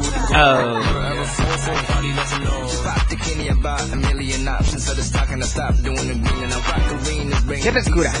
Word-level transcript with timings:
Oh. 0.00 0.80
¡Qué 7.62 7.72
frescura! 7.72 8.12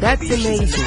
That's 0.00 0.30
amazing. 0.30 0.84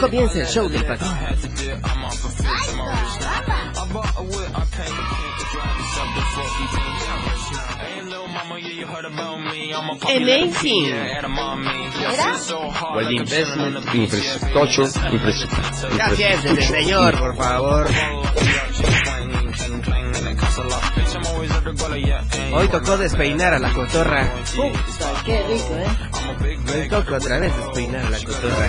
Comienza 0.00 0.40
el 0.40 0.46
show 0.46 0.68
del 0.68 0.84
patrón. 0.86 1.18
Amazing. 10.02 10.92
Well, 12.94 13.10
investment, 13.10 13.94
infrastructure, 13.94 14.84
infrastructure. 15.12 15.88
Gracias, 15.96 16.42
desde 16.44 16.62
señor, 16.62 17.18
por 17.18 17.36
favor. 17.36 17.88
Hoy 22.52 22.68
tocó 22.68 22.96
despeinar 22.96 23.54
a 23.54 23.58
la 23.58 23.72
cotorra. 23.72 24.32
Qué 25.24 25.42
rico, 25.48 25.74
¿eh? 25.76 25.86
Hoy 26.74 26.88
toca 26.88 27.16
otra 27.16 27.38
vez 27.38 27.56
despeinar 27.56 28.04
a 28.06 28.10
la 28.10 28.18
cotorra. 28.18 28.68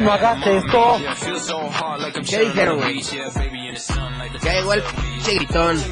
No 0.00 0.12
hagas 0.12 0.46
esto. 0.46 1.00
¿Qué 2.28 2.40
dijeron, 2.40 2.76
güey? 2.78 3.02
Ya 4.42 4.52
llegó 4.52 4.74
el 4.74 4.82
pinche 4.82 5.34
gritón. 5.34 5.82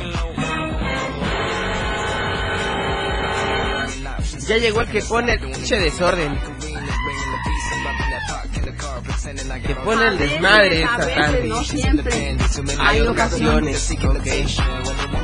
Ya 4.47 4.57
llegó 4.59 4.81
el 4.83 4.89
que 4.89 5.03
pone 5.03 5.33
el 5.33 5.41
pinche 5.41 5.79
desorden. 5.79 6.39
Que 9.67 9.75
pone 9.77 10.09
el 10.09 10.19
desmadre 10.19 10.83
esta 10.83 11.15
tarde. 11.15 11.49
no 11.49 11.65
siempre. 11.65 12.37
Hay 12.79 13.01
ocasiones, 13.01 13.91
ok. 13.91 14.27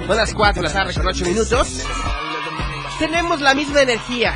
Son 0.06 0.16
las 0.16 0.34
4 0.34 0.62
de 0.62 0.68
la 0.68 0.74
tarde 0.74 0.94
con 0.94 1.06
8 1.06 1.24
minutos. 1.24 1.86
Tenemos 2.98 3.40
la 3.40 3.54
misma 3.54 3.82
energía. 3.82 4.34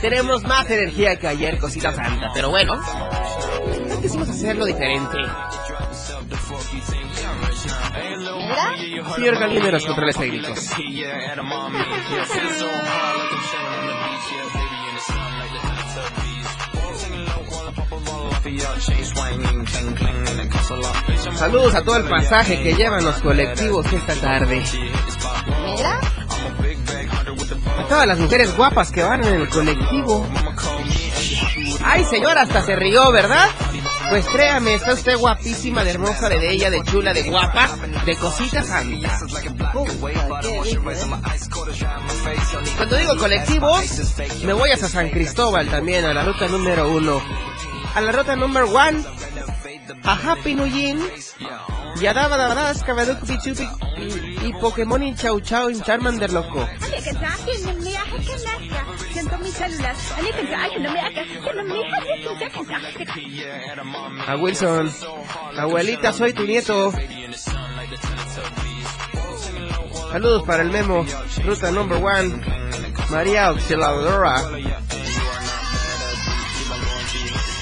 Tenemos 0.00 0.42
más 0.44 0.70
energía 0.70 1.16
que 1.16 1.28
ayer, 1.28 1.58
cosita 1.58 1.92
santa. 1.92 2.30
Pero 2.34 2.50
bueno, 2.50 2.74
no 3.88 4.00
quisimos 4.00 4.28
hacerlo 4.28 4.64
diferente. 4.64 5.18
¿Era? 8.48 8.76
Señor 9.14 9.38
Galindo 9.38 9.66
de 9.66 9.72
los 9.72 9.86
controles 9.86 10.16
técnicos. 10.16 10.70
Saludos 21.34 21.74
a 21.74 21.82
todo 21.82 21.96
el 21.96 22.04
pasaje 22.04 22.62
que 22.62 22.74
llevan 22.74 23.04
los 23.04 23.20
colectivos 23.20 23.86
esta 23.92 24.14
tarde. 24.14 24.62
¿Era? 25.78 26.00
A 27.78 27.88
todas 27.88 28.06
las 28.06 28.18
mujeres 28.18 28.56
guapas 28.56 28.90
que 28.90 29.02
van 29.02 29.24
en 29.24 29.34
el 29.34 29.48
colectivo. 29.48 30.26
Ay, 31.84 32.04
señora, 32.04 32.42
hasta 32.42 32.62
se 32.62 32.76
rió, 32.76 33.12
¿verdad? 33.12 33.48
Pues 34.08 34.26
créame, 34.26 34.74
está 34.74 34.94
usted 34.94 35.16
guapísima, 35.16 35.82
de 35.82 35.90
hermosa, 35.90 36.28
de 36.28 36.38
bella, 36.38 36.70
de 36.70 36.82
chula, 36.84 37.12
de 37.12 37.24
guapa, 37.24 37.68
de 38.04 38.16
cosita 38.16 38.62
santa. 38.62 39.18
Qué 40.42 40.60
rico, 40.62 40.90
¿eh? 40.90 40.96
Cuando 42.76 42.96
digo 42.96 43.16
colectivos, 43.16 43.84
me 44.44 44.52
voy 44.52 44.70
hasta 44.70 44.88
San 44.88 45.10
Cristóbal 45.10 45.68
también, 45.68 46.04
a 46.04 46.14
la 46.14 46.24
ruta 46.24 46.46
número 46.48 46.88
uno. 46.90 47.20
A 47.94 48.00
la 48.00 48.12
ruta 48.12 48.36
número 48.36 48.70
one, 48.70 49.02
a 50.04 50.12
Happy 50.12 50.54
New 50.54 50.66
Year, 50.66 50.98
Bichupi, 53.26 53.68
y 54.44 54.52
Pokémon 54.60 55.02
y 55.02 55.14
Chau 55.14 55.40
Chau 55.40 55.70
y 55.70 55.80
Charmander 55.80 56.32
Loco. 56.32 56.68
A 64.26 64.36
Wilson, 64.36 64.92
abuelita, 65.58 66.12
soy 66.12 66.32
tu 66.32 66.44
nieto. 66.44 66.92
Saludos 70.12 70.42
para 70.44 70.62
el 70.62 70.70
memo, 70.70 71.04
ruta 71.44 71.70
number 71.70 72.02
one, 72.02 72.40
María 73.10 73.46
Auxiliadora. 73.46 74.42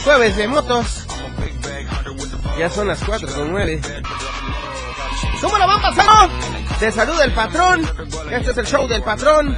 Jueves 0.05 0.37
de 0.37 0.49
motos. 0.49 1.07
Ya 2.59 2.71
son 2.71 2.87
las 2.87 3.03
4 3.03 3.29
con 3.35 3.51
9. 3.51 3.81
¿Cómo 5.45 5.59
lo 5.59 5.67
van 5.67 5.83
pasando? 5.83 6.35
Te 6.81 6.91
saluda 6.91 7.23
el 7.23 7.35
patrón. 7.35 7.83
Este 8.31 8.53
es 8.53 8.57
el 8.57 8.67
show 8.67 8.89
del 8.89 9.03
patrón. 9.03 9.55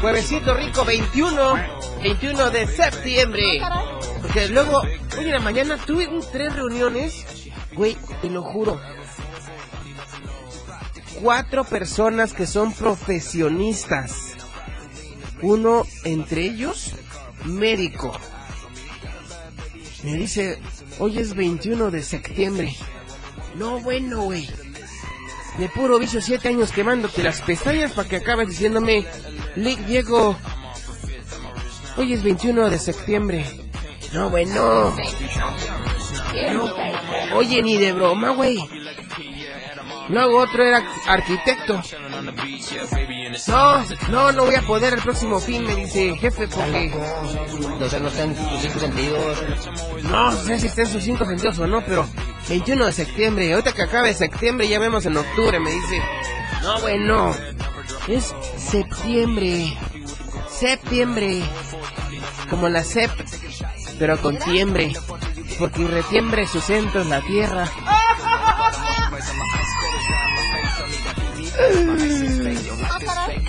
Juevesito 0.00 0.54
rico 0.54 0.82
21. 0.82 1.54
21 2.02 2.50
de 2.50 2.66
septiembre. 2.66 3.60
Porque 4.22 4.48
luego, 4.48 4.80
hoy 4.80 5.24
en 5.24 5.32
la 5.32 5.40
mañana 5.40 5.76
tuve 5.76 6.08
tres 6.32 6.54
reuniones. 6.54 7.26
Güey, 7.74 7.98
te 8.22 8.30
lo 8.30 8.42
juro. 8.42 8.80
Cuatro 11.20 11.64
personas 11.64 12.32
que 12.32 12.46
son 12.46 12.72
profesionistas. 12.72 14.36
Uno 15.42 15.84
entre 16.04 16.46
ellos, 16.46 16.94
médico. 17.44 18.18
Me 20.02 20.14
dice, 20.14 20.58
hoy 20.98 21.18
es 21.18 21.34
21 21.34 21.90
de 21.90 22.02
septiembre. 22.02 22.74
No, 23.56 23.80
bueno, 23.80 24.22
güey. 24.22 24.48
De 25.58 25.68
puro 25.70 25.98
vicio, 25.98 26.20
siete 26.20 26.48
años 26.48 26.70
quemándote 26.70 27.22
las 27.22 27.40
pestañas 27.40 27.92
para 27.92 28.08
que 28.08 28.16
acabes 28.16 28.48
diciéndome, 28.48 29.06
Lick 29.54 29.80
Diego, 29.86 30.36
hoy 31.96 32.12
es 32.12 32.22
21 32.22 32.68
de 32.68 32.78
septiembre. 32.78 33.46
No, 34.12 34.28
bueno. 34.28 34.94
No, 36.52 36.74
oye, 37.36 37.62
ni 37.62 37.78
de 37.78 37.92
broma, 37.92 38.30
güey. 38.30 38.58
Luego 40.08 40.40
otro 40.40 40.62
era 40.62 40.84
arquitecto. 41.06 41.82
No, 43.48 43.84
no, 44.10 44.32
no 44.32 44.44
voy 44.44 44.54
a 44.54 44.62
poder 44.62 44.94
el 44.94 45.02
próximo 45.02 45.38
fin, 45.40 45.64
me 45.64 45.76
dice 45.76 46.16
jefe, 46.16 46.48
porque 46.48 46.92
No 47.78 47.88
sé, 47.88 48.00
no 48.00 48.08
están 48.08 48.34
tus 48.34 48.60
cinco 48.60 48.78
sentidos. 48.78 49.38
no 50.04 50.32
sé 50.32 50.60
si 50.60 50.66
está 50.66 50.82
en 50.82 50.88
sus 50.88 51.02
cinco 51.02 51.24
sentidos 51.24 51.58
o 51.58 51.66
no, 51.66 51.84
pero 51.84 52.06
21 52.48 52.86
de 52.86 52.92
septiembre, 52.92 53.52
ahorita 53.52 53.72
que 53.72 53.82
acabe 53.82 54.14
septiembre 54.14 54.68
ya 54.68 54.78
vemos 54.78 55.06
en 55.06 55.16
octubre, 55.16 55.58
me 55.60 55.70
dice. 55.70 56.02
No, 56.62 56.80
bueno, 56.80 57.34
es 58.08 58.34
septiembre, 58.56 59.76
septiembre, 60.48 61.42
como 62.48 62.68
la 62.68 62.84
sep, 62.84 63.10
pero 63.98 64.20
con 64.20 64.38
tiembre, 64.38 64.92
porque 65.58 65.86
retiembre 65.86 66.46
su 66.46 66.60
centro 66.60 67.02
en 67.02 67.10
la 67.10 67.20
tierra. 67.22 67.70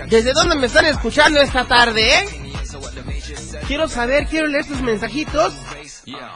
¿Desde 0.10 0.34
dónde 0.34 0.56
me 0.56 0.66
están 0.68 0.86
escuchando 0.86 1.42
esta 1.42 1.68
tarde, 1.68 2.20
eh? 2.20 2.26
Quiero 3.68 3.90
saber, 3.90 4.28
quiero 4.28 4.48
leer 4.48 4.66
tus 4.66 4.82
mensajitos. 4.82 5.54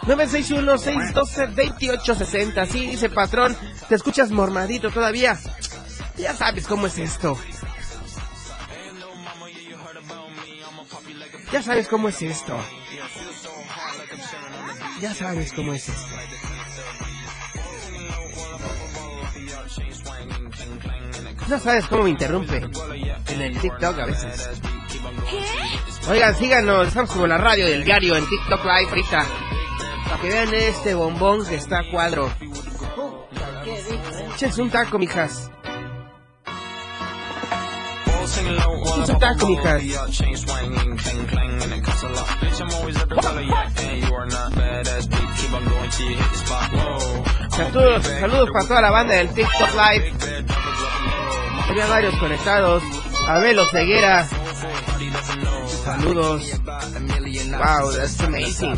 961-612-2860. 0.01 2.68
Sí, 2.68 2.88
dice 2.88 3.09
patrón, 3.09 3.56
te 3.88 3.95
escuchas 3.95 4.31
mormadito 4.31 4.91
todavía. 4.91 5.39
Ya 6.18 6.35
sabes 6.35 6.68
cómo 6.68 6.88
es 6.88 6.97
esto. 6.97 7.38
Ya 11.51 11.62
sabes 11.62 11.88
cómo 11.88 12.09
es 12.09 12.21
esto. 12.21 12.57
Ya 15.00 15.13
sabes 15.13 15.53
cómo 15.53 15.73
es 15.73 15.88
esto. 15.88 16.18
Ya 21.48 21.60
sabes 21.60 21.86
cómo 21.88 22.04
me 22.04 22.12
interrumpe 22.12 22.58
en 23.28 23.42
el 23.42 23.60
TikTok 23.60 24.00
a 24.00 24.06
veces. 24.06 24.50
Oigan, 26.10 26.36
síganos, 26.36 26.88
estamos 26.88 27.12
como 27.12 27.28
la 27.28 27.38
radio 27.38 27.68
del 27.68 27.84
diario 27.84 28.16
en 28.16 28.28
TikTok 28.28 28.64
Live 28.64 28.90
ahorita. 28.90 29.26
Para 30.06 30.22
que 30.22 30.30
vean 30.30 30.54
este 30.54 30.94
bombón 30.94 31.46
que 31.46 31.56
está 31.56 31.80
a 31.80 31.92
cuadro. 31.92 32.32
Échense 34.36 34.62
un 34.62 34.70
taco, 34.70 34.98
mijas. 34.98 35.52
Un 38.98 39.20
taco, 39.20 39.48
mijas. 39.48 39.82
Saludos, 47.50 48.06
saludos 48.06 48.50
para 48.52 48.68
toda 48.68 48.82
la 48.82 48.92
banda 48.92 49.16
del 49.16 49.30
TikTok 49.30 49.70
Live. 49.76 50.50
Había 51.71 51.88
varios 51.88 52.18
conectados. 52.18 52.83
Abelo 53.29 53.63
Ceguera. 53.71 54.27
Saludos. 55.85 56.59
Wow, 57.50 57.91
that's 57.94 58.19
amazing. 58.19 58.77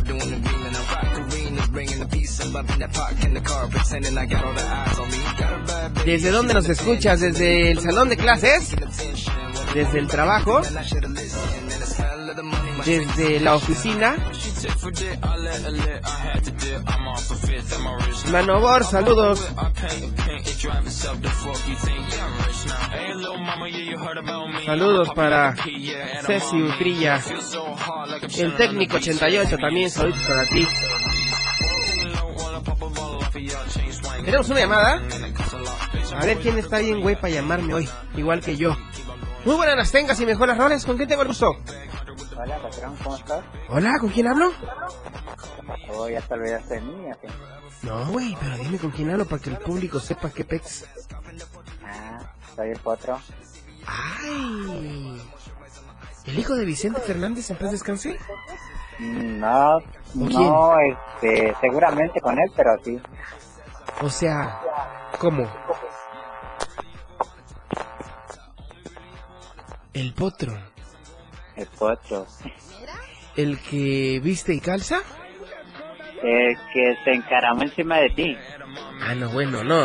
¿Desde 6.06 6.30
dónde 6.30 6.54
nos 6.54 6.70
escuchas? 6.70 7.20
¿Desde 7.22 7.72
el 7.72 7.80
salón 7.80 8.10
de 8.10 8.18
clases? 8.18 8.76
¿Desde 9.74 10.00
el 10.00 10.08
trabajo? 10.08 10.62
¿Desde 12.86 13.40
la 13.40 13.56
oficina? 13.56 14.16
Manobor, 18.32 18.84
saludos. 18.84 19.52
Saludos 24.66 25.10
para 25.16 25.56
Ceci 26.26 26.62
Utrilla. 26.62 27.22
El 28.38 28.56
técnico 28.56 28.98
88 28.98 29.58
también, 29.58 29.90
saludos 29.90 30.20
para 30.28 30.46
ti. 30.46 30.68
¿Tenemos 34.24 34.50
una 34.50 34.60
llamada? 34.60 35.02
A 36.16 36.26
ver 36.26 36.38
quién 36.38 36.58
está 36.60 36.78
bien 36.80 37.02
güey 37.02 37.16
para 37.16 37.34
llamarme 37.34 37.74
hoy, 37.74 37.90
igual 38.16 38.42
que 38.42 38.56
yo. 38.56 38.76
Muy 39.46 39.56
buenas 39.56 39.76
las 39.76 39.92
tengas 39.92 40.20
y 40.20 40.26
mejor 40.26 40.48
las 40.48 40.58
roles. 40.58 40.86
¿Con 40.86 40.96
quién 40.98 41.10
tengo 41.10 41.22
el 41.24 41.28
gusto? 41.30 41.58
Hola, 42.38 42.58
patrón, 42.62 42.96
¿cómo 43.04 43.16
estás? 43.16 43.44
Hola, 43.70 43.92
¿con 44.00 44.10
quién 44.10 44.28
hablo? 44.28 44.52
Oh, 45.90 46.10
ya 46.10 46.22
te 46.22 46.34
olvidaste 46.34 46.76
de 46.76 46.82
mí. 46.82 47.06
No, 47.84 48.06
güey, 48.08 48.38
pero 48.40 48.58
dime 48.58 48.78
con 48.80 48.92
quién 48.92 49.10
hablo 49.12 49.26
para 49.26 49.42
que 49.42 49.50
el 49.50 49.58
público 49.58 50.00
sepa 50.00 50.30
qué 50.30 50.46
pex. 50.46 50.86
Ah, 51.86 52.20
soy 52.56 52.70
el 52.70 52.80
potro. 52.80 53.20
¡Ay! 53.86 55.22
¿El 56.26 56.40
hijo 56.40 56.56
de 56.56 56.64
Vicente 56.66 57.02
Fernández 57.02 57.50
en 57.52 57.58
paz 57.58 57.72
descanse? 57.72 58.18
Mm, 59.00 59.40
No, 59.40 59.78
quién? 60.14 60.30
no, 60.32 60.76
este, 60.80 61.54
seguramente 61.60 62.22
con 62.22 62.40
él, 62.40 62.50
pero 62.56 62.72
sí. 62.84 62.98
O 64.02 64.10
sea, 64.10 64.62
¿cómo? 65.20 65.44
El 69.94 70.14
potro. 70.14 70.58
El 71.56 71.68
potro. 71.68 72.26
¿El 73.36 73.60
que 73.60 74.20
viste 74.24 74.54
y 74.54 74.60
calza? 74.60 75.00
El 76.24 76.56
que 76.74 76.96
se 77.04 77.12
encaramó 77.12 77.64
encima 77.64 77.98
de 77.98 78.10
ti. 78.12 78.38
Ah, 79.02 79.14
no, 79.16 79.30
bueno, 79.30 79.64
no. 79.64 79.84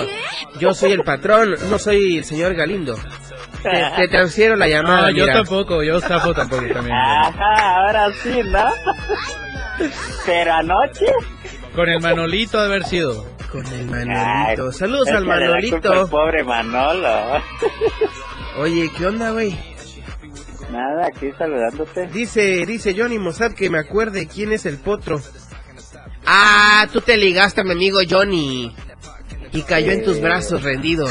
Yo 0.60 0.72
soy 0.72 0.92
el 0.92 1.02
patrón, 1.02 1.54
no 1.68 1.78
soy 1.78 2.18
el 2.18 2.24
señor 2.24 2.54
Galindo. 2.54 2.94
Te, 3.62 3.70
te 3.96 4.08
transfiero 4.10 4.54
la 4.56 4.68
llamada, 4.68 5.08
Ah, 5.08 5.10
yo 5.10 5.24
mira. 5.24 5.34
tampoco, 5.34 5.82
yo 5.82 6.00
Zafo 6.00 6.32
tampoco 6.32 6.62
también. 6.72 6.96
Ajá, 6.96 7.76
ahora 7.76 8.12
sí, 8.22 8.40
¿no? 8.44 8.64
Pero 10.24 10.52
anoche. 10.54 11.06
Con 11.74 11.88
el 11.88 12.00
Manolito 12.00 12.60
de 12.60 12.66
haber 12.66 12.84
sido. 12.84 13.26
Con 13.50 13.66
el 13.66 13.86
Manolito. 13.86 14.66
Ay, 14.66 14.72
Saludos 14.72 15.08
al 15.08 15.24
Manolito. 15.24 16.08
pobre 16.08 16.44
Manolo. 16.44 17.42
Oye, 18.58 18.90
¿qué 18.96 19.06
onda, 19.06 19.30
güey? 19.30 19.56
Nada, 20.72 21.06
aquí 21.06 21.30
saludándote. 21.38 22.06
Dice, 22.08 22.66
dice 22.66 22.94
Johnny 22.96 23.18
Mossad 23.18 23.52
que 23.52 23.70
me 23.70 23.78
acuerde 23.78 24.26
quién 24.26 24.52
es 24.52 24.66
el 24.66 24.76
potro. 24.78 25.20
Ah, 26.26 26.86
tú 26.92 27.00
te 27.00 27.16
ligaste 27.16 27.62
a 27.62 27.64
mi 27.64 27.72
amigo 27.72 27.98
Johnny. 28.08 28.74
Y 29.52 29.62
cayó 29.62 29.92
en 29.92 30.04
tus 30.04 30.20
brazos 30.20 30.62
rendido. 30.62 31.08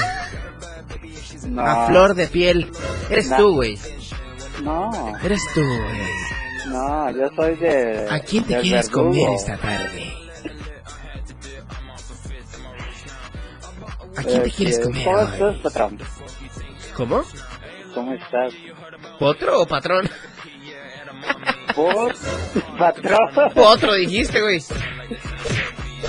No, 1.47 1.61
A 1.61 1.87
flor 1.87 2.13
de 2.13 2.27
piel. 2.27 2.69
Eres 3.09 3.29
No. 3.29 3.37
tú, 3.37 3.53
güey. 3.55 3.79
no, 4.63 5.13
Eres 5.23 5.41
tú, 5.55 5.61
güey. 5.61 6.01
no, 6.67 7.09
yo 7.11 7.29
soy 7.35 7.55
de. 7.55 8.07
¿A 8.11 8.19
quién 8.19 8.43
te 8.43 8.59
quieres 8.59 8.87
verdugo. 8.91 9.09
comer 9.09 9.29
esta 9.35 9.57
tarde? 9.57 10.13
¿A 14.17 14.23
quién 14.23 14.43
te 14.43 14.51
quieres 14.51 14.75
Este, 14.77 14.83
comer 14.87 15.03
¿Cómo 15.05 15.17
hoy? 15.47 15.61
¿Cómo? 16.95 17.23
¿Cómo 17.97 18.13
estás? 18.13 18.53
¿Potro 19.17 19.61
o 19.61 19.65
patrón? 19.65 20.07
¿Por? 21.75 22.13
¿Patrón? 22.77 23.17
Potro 23.55 23.95
dijiste, 23.95 24.39
güey. 24.39 24.63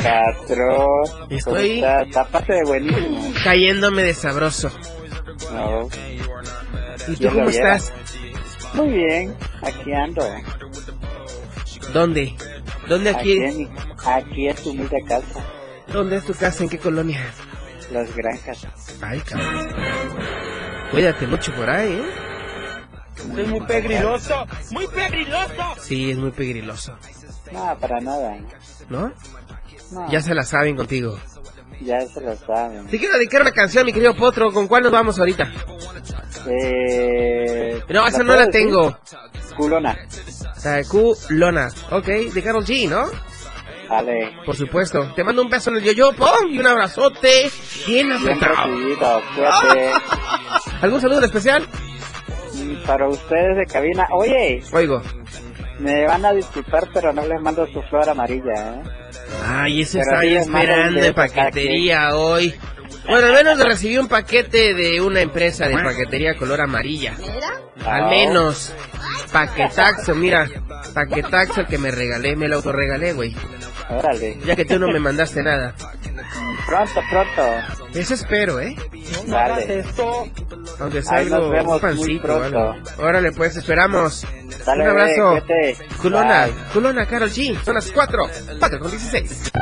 Patrón. 0.03 1.31
Estoy-. 1.31 1.83
Tápate 2.13 2.53
de 2.53 2.65
buenísimo. 2.65 3.33
Cayéndome 3.43 4.03
de 4.03 4.13
sabroso. 4.13 4.71
No. 5.51 5.89
¿Y 7.09 7.17
tú 7.17 7.29
cómo 7.31 7.49
estás? 7.49 7.91
Muy 8.75 8.89
bien, 8.91 9.35
aquí 9.63 9.91
ando. 9.95 10.23
¿Dónde? 11.95 12.35
¿Dónde 12.87 13.11
Aquí 13.11 13.43
aquí? 13.43 13.63
en, 13.63 13.71
aquí 14.05 14.49
en 14.49 14.57
tu 14.57 14.71
humilde 14.73 15.03
casa, 15.09 15.43
¿Dónde 15.91 16.17
es 16.17 16.27
tu 16.27 16.35
casa? 16.35 16.65
¿En 16.65 16.69
qué 16.69 16.79
colonia? 16.79 17.33
Las 17.91 18.15
Granjas. 18.15 18.67
Ay, 19.01 19.21
cabrón. 19.21 19.69
Cuídate 20.91 21.27
mucho 21.27 21.53
por 21.55 21.69
ahí, 21.69 21.93
¿eh? 21.93 22.11
Es 23.37 23.49
muy 23.49 23.61
pegriloso, 23.61 24.47
muy 24.71 24.87
pegriloso. 24.89 25.75
Sí, 25.83 26.11
es 26.13 26.17
muy 26.17 26.31
pegriloso. 26.31 26.97
No, 27.53 27.77
para 27.79 28.01
nada. 28.01 28.37
¿No? 28.89 29.13
No, 29.91 30.11
Ya 30.11 30.21
se 30.23 30.35
la 30.35 30.45
saben 30.45 30.77
contigo. 30.77 31.19
ya 31.81 32.01
se 32.07 32.21
lo 32.21 32.37
saben. 32.37 32.87
Te 32.87 32.99
quiero 32.99 33.15
dedicar 33.15 33.43
una 33.43 33.51
canción, 33.53 33.85
mi 33.87 33.93
querido 33.93 34.15
Potro. 34.15 34.53
¿Con 34.53 34.69
cuál 34.69 34.83
nos 34.85 34.93
vamos 34.93 35.19
ahorita? 35.19 35.51
Eh, 36.47 37.83
No, 37.89 38.07
esa 38.07 38.19
¿la 38.19 38.25
no 38.25 38.33
la 38.37 38.47
decir? 38.47 38.53
tengo. 38.53 38.97
Culona. 39.57 39.99
La 40.65 40.85
Q 40.85 41.17
Lona. 41.31 41.69
Ok, 41.91 42.07
de 42.07 42.43
Carol 42.43 42.65
G, 42.65 42.89
¿no? 42.89 43.05
Vale. 43.89 44.37
Por 44.45 44.55
supuesto. 44.57 45.13
Te 45.17 45.25
mando 45.25 45.43
un 45.43 45.49
beso 45.49 45.71
en 45.71 45.77
el 45.79 45.83
yoyo, 45.85 46.13
pom, 46.13 46.49
y 46.51 46.59
un 46.59 46.67
abrazote 46.67 47.51
bien 47.87 48.09
Bien 48.09 48.37
apretado. 48.39 48.69
cuídate. 49.35 49.93
¿Algún 50.81 51.01
saludo 51.01 51.19
en 51.19 51.25
especial? 51.25 51.67
Para 52.87 53.09
ustedes 53.09 53.57
de 53.57 53.67
cabina. 53.67 54.07
Oye, 54.13 54.63
Oigo. 54.73 55.03
me 55.79 56.07
van 56.07 56.25
a 56.25 56.33
disculpar, 56.33 56.89
pero 56.93 57.13
no 57.13 57.27
les 57.27 57.41
mando 57.41 57.67
su 57.67 57.83
flor 57.83 58.09
amarilla, 58.09 58.53
¿eh? 58.53 58.83
Ay, 59.47 59.83
eso 59.83 59.99
Pero 59.99 60.19
un 60.19 60.25
esperando 60.37 61.15
paquetería 61.15 62.17
hoy. 62.17 62.55
Bueno, 63.09 63.27
al 63.27 63.33
menos 63.33 63.59
recibí 63.59 63.97
un 63.99 64.09
paquete 64.09 64.75
de 64.75 65.01
una 65.01 65.21
empresa 65.21 65.67
de 65.69 65.75
paquetería 65.83 66.37
color 66.37 66.61
amarilla. 66.61 67.15
Al 67.85 68.09
menos. 68.11 68.75
Paquetaxo, 69.33 70.15
mira. 70.15 70.49
Paquetaxo 70.95 71.63
el 71.63 71.67
que 71.67 71.79
me 71.79 71.91
regalé, 71.91 72.37
me 72.37 72.49
lo 72.49 72.57
autorregalé, 72.57 73.13
güey. 73.13 73.35
Órale. 73.91 74.39
Ya 74.45 74.55
que 74.57 74.65
tú 74.65 74.79
no 74.79 74.89
me 74.89 75.01
mandaste 75.01 75.43
nada. 75.43 75.75
Pronto, 76.67 77.01
pronto. 77.11 77.43
Eso 77.95 78.13
espero, 78.15 78.61
¿eh? 78.61 78.77
Dale. 79.27 79.85
Aunque 80.81 81.03
sea 81.03 81.19
Ahí 81.19 81.25
nos 81.27 81.35
algo, 81.35 81.51
vemos 81.51 81.75
un 81.77 81.81
pancito 81.81 82.35
algo. 82.43 82.51
pronto. 82.51 83.03
Órale, 83.03 83.33
pues, 83.33 83.57
esperamos. 83.57 84.27
Dale, 84.67 84.83
un 84.85 84.91
abrazo. 84.91 85.43
Culona, 86.03 86.45
Bye. 86.47 86.55
culona, 86.75 87.07
Carol 87.07 87.31
G. 87.31 87.59
Son 87.65 87.75
las 87.75 87.91
4. 87.91 88.23
4 88.59 88.79
con 88.79 88.91
16. 88.91 89.53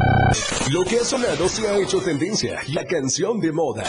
Lo 0.73 0.85
que 0.85 0.97
ha 0.99 1.05
sonado 1.05 1.49
se 1.49 1.69
ha 1.69 1.76
hecho 1.79 2.00
tendencia, 2.00 2.61
la 2.69 2.85
canción 2.85 3.36
de 3.40 3.52
moda. 3.52 3.85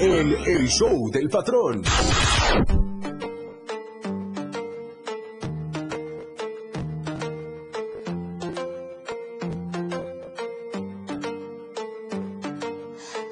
En 0.00 0.34
el 0.46 0.68
show 0.68 1.10
del 1.10 1.28
patrón. 1.28 1.82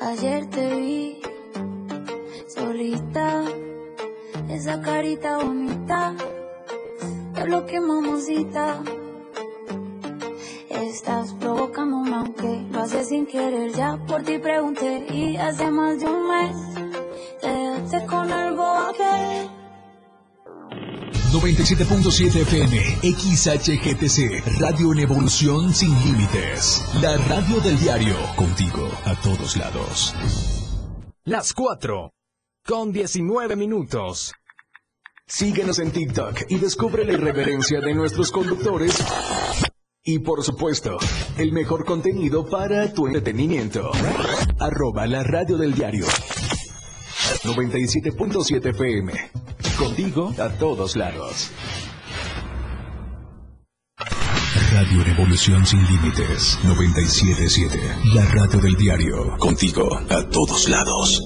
Ayer 0.00 0.47
te 0.50 0.75
vi 0.76 1.21
solita, 2.47 3.45
esa 4.49 4.81
carita 4.81 5.38
bonita, 5.38 6.14
te 7.35 7.47
lo 7.49 7.66
que 7.66 7.81
mamosita. 7.81 8.83
Estás 10.71 11.33
provocándome 11.35 12.14
aunque 12.14 12.32
haces 12.83 13.09
sin 13.09 13.27
querer, 13.27 13.73
ya 13.73 13.97
por 14.09 14.23
ti 14.25 14.39
pregunté 14.39 15.07
y 15.11 15.37
hace 15.37 15.71
más 15.71 16.01
de 16.01 16.07
un 16.07 16.29
mes 16.29 16.57
te 17.41 17.47
dejaste 17.47 18.07
con 18.07 18.31
el 18.31 18.59
aquel. 18.89 19.51
97.7 21.33 22.43
FM, 22.43 22.77
XHGTC, 23.03 24.61
Radio 24.61 24.93
en 24.93 24.99
Evolución 24.99 25.73
Sin 25.73 25.95
Límites. 26.05 26.85
La 27.01 27.17
radio 27.17 27.61
del 27.61 27.79
diario, 27.79 28.17
contigo 28.37 28.91
a 29.07 29.15
todos 29.23 29.57
lados. 29.57 30.15
Las 31.25 31.55
4 31.55 32.12
con 32.67 32.93
19 32.93 33.57
minutos. 33.57 34.35
Síguenos 35.27 35.79
en 35.79 35.93
TikTok 35.93 36.43
y 36.49 36.59
descubre 36.59 37.05
la 37.05 37.12
irreverencia 37.12 37.81
de 37.81 37.95
nuestros 37.95 38.31
conductores. 38.31 39.03
Y 40.04 40.18
por 40.18 40.42
supuesto, 40.42 40.99
el 41.38 41.52
mejor 41.52 41.85
contenido 41.85 42.44
para 42.44 42.92
tu 42.92 43.06
entretenimiento. 43.06 43.92
Arroba 44.59 45.06
la 45.06 45.23
radio 45.23 45.56
del 45.56 45.75
diario. 45.75 46.06
97.7 47.44 48.71
FM. 48.71 49.12
Contigo 49.78 50.35
a 50.40 50.49
todos 50.59 50.97
lados. 50.97 51.52
Radio 54.73 55.04
Revolución 55.04 55.64
Sin 55.64 55.85
Límites 55.85 56.59
977. 56.64 57.78
La 58.14 58.25
radio 58.25 58.59
del 58.59 58.75
diario. 58.75 59.37
Contigo 59.38 59.88
a 60.11 60.28
todos 60.28 60.68
lados. 60.68 61.23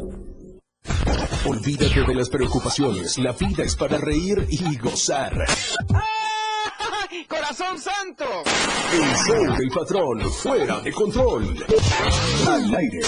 Olvídate 1.47 2.04
de 2.04 2.14
las 2.14 2.28
preocupaciones. 2.28 3.16
La 3.16 3.33
vida 3.33 3.64
es 3.64 3.75
para 3.75 3.97
reír 3.97 4.47
y 4.50 4.76
gozar. 4.76 5.47
¡Corazón 7.28 7.78
santo! 7.78 8.25
El 8.92 9.16
show 9.26 9.56
del 9.56 9.68
patrón 9.71 10.33
fuera 10.33 10.80
de 10.80 10.92
control. 10.92 11.56
Al 12.49 12.75
aire. 12.75 13.00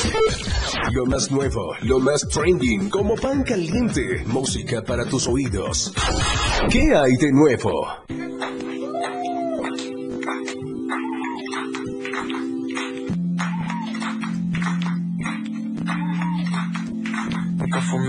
Lo 0.92 1.06
más 1.06 1.30
nuevo, 1.30 1.74
lo 1.82 2.00
más 2.00 2.26
trending, 2.28 2.90
como 2.90 3.14
pan 3.14 3.42
caliente. 3.44 4.24
Música 4.26 4.82
para 4.82 5.04
tus 5.04 5.28
oídos. 5.28 5.92
¿Qué 6.70 6.94
hay 6.96 7.16
de 7.16 7.32
nuevo? 7.32 7.86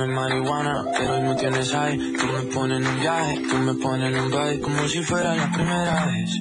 Marihuana, 0.08 0.69
hoy 1.60 1.98
me. 1.98 2.18
Tú 2.18 2.50
pones 2.54 2.80
en 2.80 2.88
un 2.88 3.00
viaje, 3.00 3.42
tú 3.50 3.58
me 3.58 3.74
pones 3.76 4.14
en 4.14 4.20
un 4.20 4.32
baile 4.32 4.62
como 4.62 4.88
si 4.88 5.02
fuera 5.04 5.36
la 5.36 5.52
primera 5.52 6.06
vez. 6.06 6.32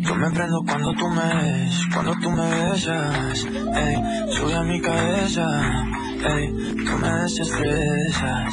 Yo 0.00 0.14
me 0.14 0.30
prendo 0.30 0.60
cuando 0.66 0.92
tú 0.94 1.08
me 1.08 1.34
ves, 1.34 1.80
cuando 1.92 2.14
tú 2.20 2.30
me 2.30 2.48
besas. 2.50 3.44
Ey, 3.44 3.96
sube 4.32 4.54
a 4.54 4.62
mi 4.62 4.80
cabeza, 4.80 5.46
ey, 6.36 6.52
tú 6.84 6.98
me 7.00 7.10
desestresas. 7.22 8.52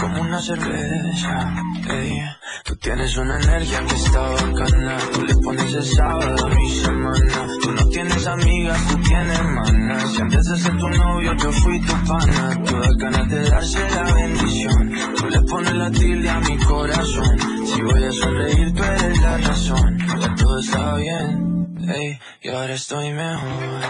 Como 0.00 0.22
una 0.22 0.40
cerveza, 0.40 1.54
ey. 1.90 2.22
Tú 2.64 2.76
tienes 2.76 3.16
una 3.16 3.40
energía 3.40 3.80
que 3.86 3.94
está 3.96 4.20
bacana. 4.20 4.96
Tú 5.12 5.24
le 5.24 5.34
pones 5.34 5.74
el 5.74 5.84
sábado 5.84 6.46
a 6.46 6.48
mi 6.48 6.70
semana. 6.70 7.46
Tú 7.60 7.72
no 7.72 7.88
tienes 7.88 8.26
amigas, 8.26 8.86
tú 8.88 8.96
tienes 8.98 9.38
hermanas. 9.38 10.12
Si 10.12 10.20
antes 10.22 10.44
de 10.44 10.58
ser 10.58 10.76
tu 10.76 10.88
novio 10.88 11.32
yo 11.34 11.52
fui 11.52 11.80
tu 11.80 11.92
pana. 12.06 12.62
Todas 12.64 12.96
ganas 12.98 13.28
de 13.28 13.50
darse 13.50 13.90
la 13.90 14.14
bendición. 14.14 14.91
Le 15.32 15.40
pones 15.42 15.74
la 15.74 15.90
tilde 15.90 16.28
a 16.28 16.40
mi 16.40 16.58
corazón. 16.58 17.38
Si 17.66 17.80
voy 17.80 18.04
a 18.04 18.12
sonreír, 18.12 18.74
tú 18.74 18.82
eres 18.84 19.20
la 19.22 19.38
razón. 19.38 19.98
Ya 20.20 20.34
todo 20.34 20.58
está 20.60 20.94
bien, 20.96 21.68
ey, 21.88 22.18
y 22.42 22.48
ahora 22.48 22.74
estoy 22.74 23.12
mejor. 23.12 23.80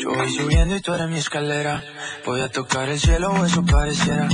Yo 0.00 0.10
voy 0.14 0.28
subiendo 0.32 0.76
y 0.76 0.80
tú 0.80 0.94
eres 0.94 1.08
mi 1.08 1.18
escalera. 1.18 1.82
Voy 2.24 2.40
a 2.40 2.48
tocar 2.48 2.88
el 2.88 2.98
cielo 2.98 3.30
o 3.30 3.44
eso 3.44 3.64
pareciera. 3.64 4.28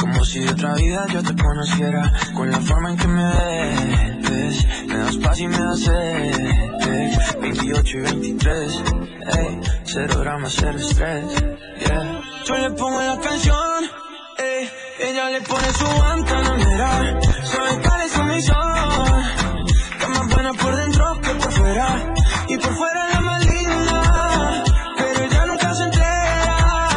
Como 0.00 0.24
si 0.24 0.40
de 0.40 0.50
otra 0.50 0.74
vida 0.74 1.06
yo 1.12 1.22
te 1.22 1.34
conociera. 1.34 2.12
Con 2.34 2.50
la 2.50 2.60
forma 2.60 2.90
en 2.90 2.96
que 2.96 3.08
me 3.08 3.24
ves. 3.24 4.66
Me 4.86 4.96
das 4.96 5.16
paz 5.18 5.40
y 5.40 5.48
me 5.48 5.58
das 5.58 5.80
sed. 5.80 6.64
28 7.40 7.98
y 7.98 8.00
23. 8.00 8.82
Ey, 9.38 9.60
cero 9.84 10.14
drama, 10.18 10.48
cero 10.50 10.78
estrés. 10.78 11.24
Yeah. 11.80 12.22
Yo 12.44 12.58
le 12.58 12.70
pongo 12.70 13.00
la 13.00 13.18
canción. 13.20 13.93
Le 15.30 15.40
pone 15.40 15.72
su 15.72 15.86
guantanamera. 15.86 17.20
Sabe 17.44 17.80
cuál 17.82 18.02
es 18.02 18.12
su 18.12 18.22
misión. 18.24 19.64
Está 19.92 20.08
más 20.08 20.28
buena 20.28 20.52
por 20.52 20.76
dentro 20.76 21.20
que 21.22 21.30
por 21.30 21.52
fuera. 21.52 22.14
Y 22.46 22.58
por 22.58 22.74
fuera 22.74 23.08
la 23.08 23.20
más 23.22 23.46
linda. 23.46 24.64
Pero 24.98 25.24
ella 25.24 25.46
nunca 25.46 25.74
se 25.74 25.84
entera. 25.84 26.88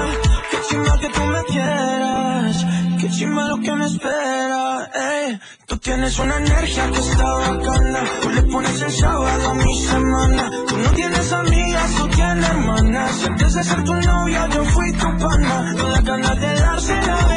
Qué 0.51 0.57
chimba 0.67 0.99
que 0.99 1.07
tú 1.07 1.21
me 1.21 1.43
quieras. 1.45 2.65
Qué 2.99 3.09
chimba 3.11 3.45
lo 3.45 3.57
que 3.61 3.71
me 3.71 3.85
espera. 3.85 4.89
Ey, 4.93 5.39
tú 5.65 5.77
tienes 5.77 6.19
una 6.19 6.35
energía 6.35 6.91
que 6.91 6.99
está 6.99 7.33
bacana. 7.33 8.03
Tú 8.21 8.29
le 8.29 8.41
pones 8.43 8.81
el 8.81 8.91
sábado 8.91 9.49
a 9.49 9.53
mi 9.53 9.81
semana. 9.83 10.51
Tú 10.67 10.77
no 10.77 10.89
tienes 10.91 11.31
amigas, 11.31 11.95
tú 11.95 12.07
tienes 12.09 12.49
hermanas. 12.49 13.25
Antes 13.25 13.53
de 13.53 13.63
ser 13.63 13.83
tu 13.85 13.93
novia, 13.93 14.47
yo 14.49 14.65
fui 14.65 14.91
tu 14.91 15.17
pana. 15.17 15.73
Con 15.79 15.91
las 15.93 16.03
ganas 16.03 16.39
de 16.41 16.55
darse 16.55 17.01
la 17.01 17.36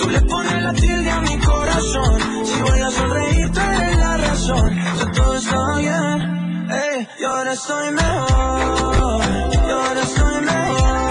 Tú 0.00 0.10
le 0.10 0.20
pones 0.22 0.62
la 0.62 0.72
tilde 0.72 1.10
a 1.10 1.20
mi 1.20 1.38
corazón. 1.38 2.20
Si 2.44 2.60
voy 2.60 2.80
a 2.80 2.90
sonreír, 2.90 3.50
tú 3.52 3.60
eres 3.60 3.96
la 3.98 4.16
razón. 4.16 4.76
Ya 4.98 5.12
todo 5.12 5.34
está 5.34 5.76
bien. 5.78 6.68
Ey, 6.70 7.08
y 7.20 7.24
ahora 7.24 7.52
estoy 7.52 7.90
mejor. 7.92 9.22
Y 9.52 9.70
ahora 9.70 10.02
estoy 10.02 10.40
mejor. 10.42 11.07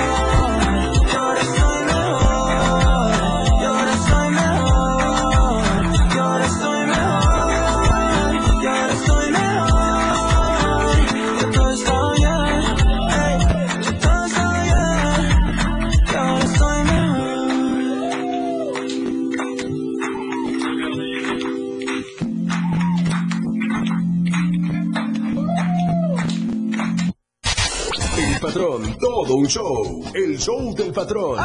Show. 29.48 30.04
El 30.14 30.38
show 30.38 30.76
del 30.76 30.92
patrón. 30.92 31.40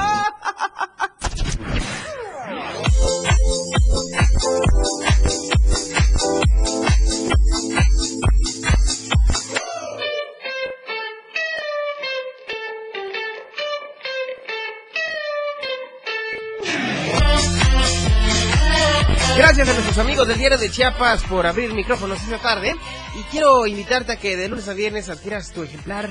Gracias 19.36 19.68
a 19.68 19.72
nuestros 19.74 19.98
amigos 19.98 20.26
del 20.28 20.38
Diario 20.38 20.58
de 20.58 20.70
Chiapas 20.70 21.22
por 21.24 21.46
abrir 21.46 21.72
micrófonos 21.72 22.20
esta 22.22 22.38
tarde. 22.38 22.74
Y 23.14 23.22
quiero 23.30 23.66
invitarte 23.66 24.12
a 24.12 24.16
que 24.16 24.36
de 24.36 24.48
lunes 24.48 24.68
a 24.68 24.74
viernes 24.74 25.08
adquieras 25.08 25.52
tu 25.52 25.62
ejemplar 25.62 26.10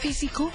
físico 0.00 0.52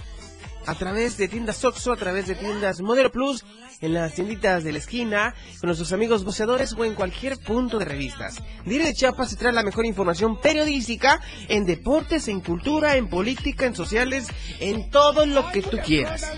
a 0.68 0.76
través 0.76 1.18
de 1.18 1.28
tiendas 1.28 1.64
Oxxo, 1.64 1.94
a 1.94 1.98
través 1.98 2.28
de 2.28 2.36
tiendas 2.36 2.82
Modelo 2.82 3.12
Plus, 3.12 3.46
en 3.80 3.94
las 3.94 4.14
tienditas 4.14 4.64
de 4.64 4.74
la 4.74 4.80
esquina, 4.80 5.34
con 5.60 5.68
nuestros 5.68 5.94
amigos 5.94 6.26
boceadores 6.26 6.74
o 6.74 6.84
en 6.84 6.94
cualquier 6.94 7.38
punto 7.40 7.80
de 7.80 7.86
revistas. 7.86 8.44
Diario 8.66 8.88
de 8.88 8.94
Chiapas 8.94 9.30
se 9.30 9.38
trae 9.38 9.54
la 9.54 9.64
mejor 9.64 9.86
información 9.86 10.40
periodística 10.40 11.22
en 11.48 11.66
deportes, 11.66 12.28
en 12.28 12.42
cultura, 12.42 12.98
en 12.98 13.08
política, 13.08 13.66
en 13.66 13.76
sociales, 13.76 14.28
en 14.60 14.90
todo 14.90 15.26
lo 15.26 15.50
que 15.52 15.62
tú 15.62 15.78
quieras. 15.78 16.30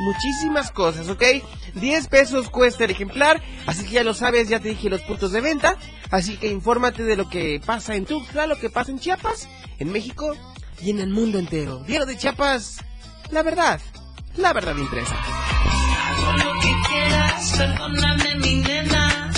Muchísimas 0.00 0.70
cosas, 0.70 1.08
¿ok? 1.08 1.22
10 1.74 2.08
pesos 2.08 2.48
cuesta 2.48 2.84
el 2.84 2.90
ejemplar, 2.90 3.42
así 3.66 3.84
que 3.84 3.92
ya 3.92 4.04
lo 4.04 4.14
sabes, 4.14 4.48
ya 4.48 4.60
te 4.60 4.70
dije 4.70 4.88
los 4.88 5.02
puntos 5.02 5.32
de 5.32 5.40
venta, 5.40 5.76
así 6.10 6.36
que 6.36 6.48
infórmate 6.48 7.02
de 7.02 7.16
lo 7.16 7.28
que 7.28 7.60
pasa 7.64 7.96
en 7.96 8.06
Tuxtla, 8.06 8.46
lo 8.46 8.58
que 8.58 8.70
pasa 8.70 8.92
en 8.92 8.98
Chiapas, 8.98 9.48
en 9.78 9.92
México 9.92 10.34
y 10.80 10.90
en 10.90 11.00
el 11.00 11.10
mundo 11.10 11.38
entero. 11.38 11.80
Diario 11.84 12.06
de 12.06 12.16
Chiapas, 12.16 12.78
la 13.34 13.42
verdad, 13.42 13.80
la 14.36 14.52
verdad 14.52 14.76
impresa. 14.76 15.16
lo 16.36 16.60
que 16.60 16.72
quieras, 16.88 17.52
perdóname 17.58 18.34
mi 18.36 18.54
nena. 18.62 19.32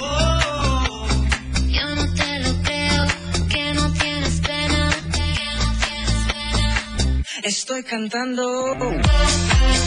Oh, 0.00 1.06
Yo 1.66 1.94
no 1.96 2.14
te 2.14 2.40
lo 2.40 2.62
creo, 2.62 3.06
que 3.48 3.74
no 3.74 3.92
tienes 3.92 4.40
pena. 4.40 4.90
Estoy 7.42 7.82
cantando. 7.82 8.76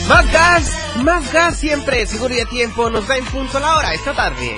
Más 0.06 0.30
gas, 0.30 0.70
más 1.02 1.32
gas 1.32 1.56
siempre, 1.56 2.04
seguro 2.04 2.34
y 2.34 2.40
a 2.40 2.46
tiempo, 2.46 2.90
nos 2.90 3.08
da 3.08 3.16
en 3.16 3.24
punto 3.24 3.58
la 3.58 3.76
hora 3.76 3.94
esta 3.94 4.12
tarde. 4.12 4.54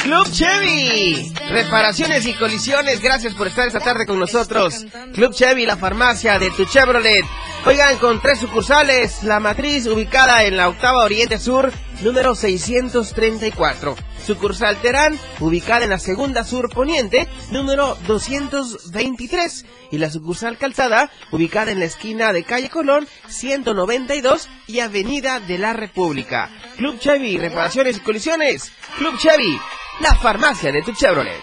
Club 0.03 0.33
Chevy, 0.33 1.33
reparaciones 1.51 2.27
y 2.27 2.35
colisiones, 2.35 3.01
gracias 3.01 3.35
por 3.35 3.47
estar 3.47 3.69
esta 3.69 3.79
tarde 3.79 4.05
con 4.05 4.19
nosotros. 4.19 4.85
Club 5.15 5.33
Chevy, 5.33 5.65
la 5.65 5.77
farmacia 5.77 6.41
de 6.41 6.51
tu 6.51 6.65
Chevrolet. 6.65 7.25
Oigan, 7.67 7.99
con 7.99 8.21
tres 8.21 8.41
sucursales, 8.41 9.23
la 9.23 9.39
matriz 9.39 9.87
ubicada 9.87 10.43
en 10.43 10.57
la 10.57 10.69
octava 10.69 11.05
Oriente 11.05 11.39
Sur, 11.39 11.73
número 12.03 12.35
634. 12.35 13.97
Sucursal 14.25 14.77
Terán, 14.81 15.19
ubicada 15.41 15.85
en 15.85 15.91
la 15.91 15.99
segunda 15.99 16.45
Sur 16.45 16.71
Poniente, 16.71 17.29
número 17.51 17.97
223. 18.07 19.67
Y 19.91 19.99
la 19.99 20.11
sucursal 20.11 20.59
Calzada, 20.59 21.11
ubicada 21.31 21.71
en 21.73 21.79
la 21.79 21.85
esquina 21.85 22.33
de 22.33 22.45
Calle 22.45 22.71
Colón, 22.71 23.07
192 23.29 24.49
y 24.67 24.81
Avenida 24.81 25.41
de 25.41 25.59
la 25.59 25.73
República. 25.73 26.51
Club 26.77 26.99
Chevy, 26.99 27.39
reparaciones 27.39 27.99
y 27.99 28.01
colisiones. 28.01 28.73
Club 28.99 29.17
Chevy, 29.19 29.59
la 30.01 30.15
farmacia 30.17 30.73
de 30.73 30.83
tu 30.83 30.93
Chevrolet. 30.93 31.43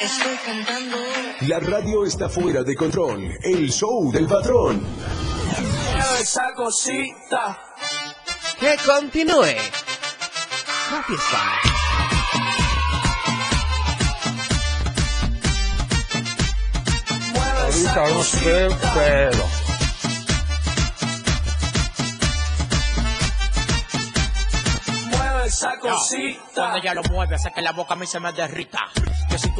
Estoy 0.00 0.36
cantando. 0.44 0.96
La 1.42 1.60
radio 1.60 2.04
está 2.04 2.28
fuera 2.28 2.62
de 2.62 2.74
control. 2.74 3.36
El 3.42 3.70
show 3.70 4.10
del 4.10 4.26
patrón. 4.26 4.84
Esa 6.20 6.52
cosita. 6.56 7.71
Que 8.62 8.76
continúe. 8.86 9.56
La 10.92 11.02
fiesta. 11.02 11.40
Ahorita 17.60 18.14
no 18.14 18.22
sé, 18.22 18.68
pero. 18.94 19.44
Mueve 25.10 25.46
esa 25.48 25.78
cosita. 25.80 26.38
Cuando 26.54 26.78
ella 26.78 26.94
lo 26.94 27.02
mueve, 27.10 27.34
hace 27.34 27.50
que 27.52 27.62
la 27.62 27.72
boca 27.72 27.94
a 27.94 27.96
mí 27.96 28.06
se 28.06 28.20
me 28.20 28.32
derrita. 28.32 28.78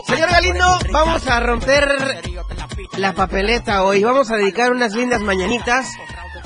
Señor 0.06 0.30
Galindo, 0.30 0.78
vamos 0.92 1.26
a 1.26 1.40
romper 1.40 2.22
la 2.98 3.12
papeleta 3.14 3.82
hoy. 3.82 4.04
Vamos 4.04 4.30
a 4.30 4.36
dedicar 4.36 4.70
unas 4.70 4.92
lindas 4.92 5.22
mañanitas 5.22 5.88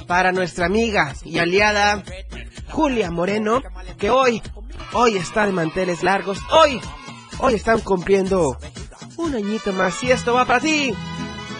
para 0.06 0.32
nuestra 0.32 0.66
amiga 0.66 1.14
y 1.24 1.38
aliada 1.38 2.02
Julia 2.76 3.10
Moreno, 3.10 3.62
que 3.96 4.10
hoy, 4.10 4.42
hoy 4.92 5.16
está 5.16 5.46
de 5.46 5.52
manteles 5.52 6.02
largos. 6.02 6.38
Hoy, 6.50 6.78
hoy 7.38 7.54
están 7.54 7.80
cumpliendo 7.80 8.58
un 9.16 9.34
añito 9.34 9.72
más. 9.72 10.04
Y 10.04 10.10
esto 10.10 10.34
va 10.34 10.44
para 10.44 10.60
ti, 10.60 10.92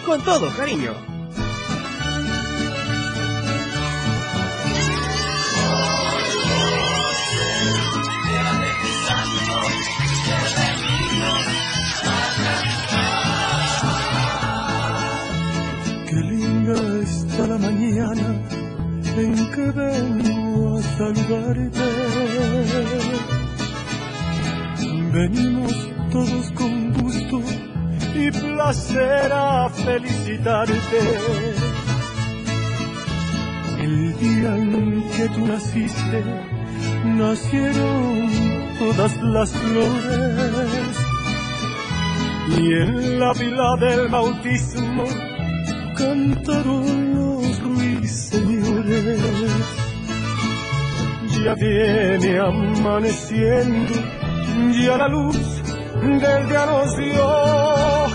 con 0.05 0.21
todo 0.21 0.55
cariño. 0.55 0.93
Qué 16.07 16.15
linda 16.15 16.73
está 17.01 17.47
la 17.47 17.57
mañana 17.57 18.49
en 19.17 19.51
que 19.51 19.71
vengo 19.71 20.56
saludarte. 20.97 21.87
Venimos 25.13 25.73
todos 26.11 26.51
con 26.51 26.93
gusto 26.93 27.41
y 28.15 28.31
placer 28.31 29.31
a 29.31 29.69
felicitarte. 29.69 31.01
El 33.79 34.17
día 34.19 34.57
en 34.57 35.03
que 35.15 35.29
tú 35.29 35.45
naciste, 35.45 36.23
nacieron 37.05 38.29
todas 38.79 39.17
las 39.21 39.51
flores. 39.51 40.97
Y 42.57 42.73
en 42.73 43.19
la 43.19 43.33
pila 43.33 43.75
del 43.79 44.07
bautismo 44.07 45.03
cantaron 45.95 47.15
los 47.15 47.59
ruiseñores. 47.61 49.21
Ya 51.43 51.53
viene 51.53 52.39
amaneciendo, 52.39 53.93
ya 54.73 54.97
la 54.97 55.07
luz 55.07 55.37
del 56.01 56.49
día 56.49 56.65
nos 56.65 56.97
dio. 56.97 58.07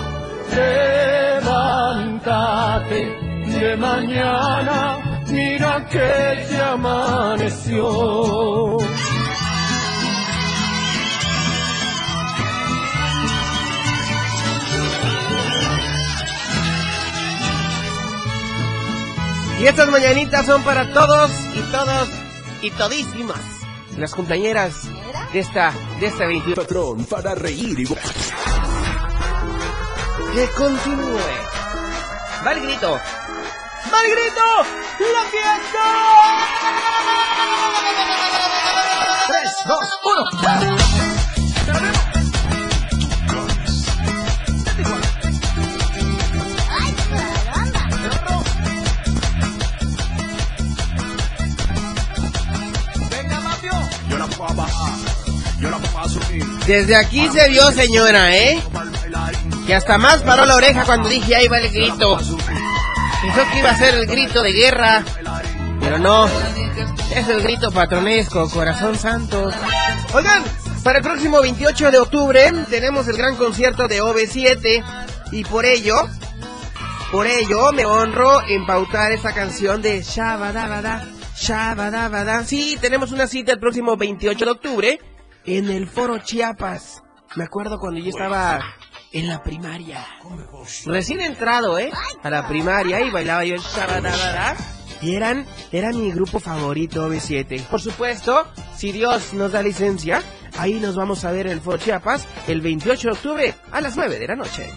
Levántate 1.40 3.00
de 3.46 3.76
mañana, 3.76 4.98
mira 5.28 5.87
que 5.87 6.46
ya 6.50 6.72
amaneció. 6.72 8.78
Y 19.61 19.66
estas 19.66 19.88
mañanitas 19.90 20.44
son 20.44 20.64
para 20.64 20.92
todos 20.92 21.30
y 21.54 21.61
todos 21.70 22.21
y 22.62 22.70
todísimas. 22.70 23.40
Las 23.96 24.14
compañeras 24.14 24.88
de 25.33 25.40
esta, 25.40 25.75
de 26.01 26.07
esta 26.07 26.27
21. 26.27 26.57
Patrón, 26.57 27.05
para 27.05 27.35
reír 27.35 27.81
y... 27.81 27.85
Que 27.85 27.98
continúe. 30.57 31.18
Va 32.46 32.53
el 32.53 32.62
grito. 32.62 32.98
¡Va 33.92 34.05
el 34.05 34.11
grito! 34.12 34.40
¡La 35.12 35.25
fiesta! 35.31 35.85
3, 39.27 39.51
2, 39.66 39.79
1. 40.77 40.82
Desde 56.66 56.94
aquí 56.94 57.29
se 57.29 57.48
vio, 57.48 57.70
señora, 57.72 58.37
¿eh? 58.37 58.62
Que 59.66 59.75
hasta 59.75 59.98
más 59.98 60.22
paró 60.22 60.46
la 60.46 60.55
oreja 60.55 60.85
cuando 60.85 61.09
dije 61.09 61.35
ahí 61.35 61.48
va 61.48 61.59
el 61.59 61.70
grito. 61.72 62.16
Pensó 62.16 63.51
que 63.53 63.59
iba 63.59 63.70
a 63.70 63.77
ser 63.77 63.94
el 63.94 64.07
grito 64.07 64.42
de 64.42 64.53
guerra, 64.53 65.05
pero 65.81 65.98
no. 65.98 66.27
Es 67.14 67.29
el 67.29 67.42
grito 67.42 67.70
patronesco, 67.72 68.48
corazón 68.48 68.96
santo. 68.96 69.51
Oigan, 70.14 70.42
para 70.85 70.98
el 70.98 71.05
próximo 71.05 71.40
28 71.40 71.90
de 71.90 71.98
octubre 71.98 72.53
tenemos 72.70 73.07
el 73.09 73.16
gran 73.16 73.37
concierto 73.37 73.88
de 73.88 74.01
OV7 74.01 74.85
y 75.33 75.44
por 75.44 75.64
ello, 75.64 76.09
por 77.11 77.27
ello 77.27 77.72
me 77.72 77.85
honro 77.85 78.40
en 78.48 78.66
pautar 78.66 79.12
esta 79.12 79.33
canción 79.33 79.83
de 79.83 80.03
Shabadabada, 80.03 81.07
Shabadabada. 81.37 82.44
Sí, 82.44 82.79
tenemos 82.81 83.12
una 83.12 83.27
cita 83.27 83.53
el 83.53 83.59
próximo 83.59 83.96
28 83.96 84.44
de 84.44 84.51
octubre 84.51 85.01
en 85.44 85.70
el 85.70 85.87
Foro 85.87 86.18
Chiapas. 86.18 87.02
Me 87.37 87.44
acuerdo 87.44 87.78
cuando 87.78 88.00
yo 88.00 88.11
estaba 88.11 88.61
en 89.12 89.28
la 89.28 89.42
primaria. 89.42 90.07
Recién 90.87 91.20
entrado, 91.20 91.78
¿eh? 91.78 91.90
A 92.22 92.31
la 92.31 92.46
primaria 92.46 93.00
y 93.00 93.11
bailaba 93.11 93.44
yo 93.44 93.55
el. 93.55 93.61
Y 95.00 95.16
eran, 95.16 95.46
era 95.72 95.90
mi 95.90 96.12
grupo 96.12 96.38
favorito, 96.38 97.11
B7. 97.11 97.64
Por 97.64 97.81
supuesto, 97.81 98.46
si 98.76 98.92
Dios 98.92 99.33
nos 99.35 99.52
da 99.52 99.62
licencia, 99.62 100.22
ahí 100.59 100.74
nos 100.74 100.94
vamos 100.94 101.24
a 101.24 101.33
ver 101.33 101.46
en 101.46 101.52
el 101.52 101.61
Foro 101.61 101.78
Chiapas 101.78 102.26
el 102.46 102.61
28 102.61 103.09
de 103.09 103.12
octubre 103.12 103.55
a 103.72 103.81
las 103.81 103.96
9 103.96 104.18
de 104.18 104.26
la 104.28 104.37
noche. 104.37 104.70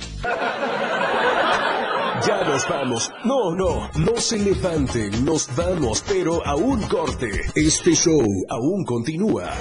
Ya 2.27 2.43
nos 2.43 2.67
vamos. 2.67 3.11
No, 3.23 3.53
no, 3.53 3.89
no 3.95 4.17
se 4.17 4.39
levanten, 4.39 5.23
nos 5.23 5.47
vamos, 5.55 6.03
pero 6.07 6.45
a 6.45 6.55
un 6.55 6.81
corte. 6.83 7.29
Este 7.53 7.93
show 7.93 8.25
aún 8.49 8.83
continúa. 8.83 9.51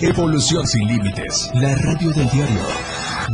Evolución 0.00 0.66
sin 0.66 0.86
límites, 0.86 1.50
la 1.54 1.74
radio 1.74 2.10
del 2.10 2.30
diario. 2.30 2.62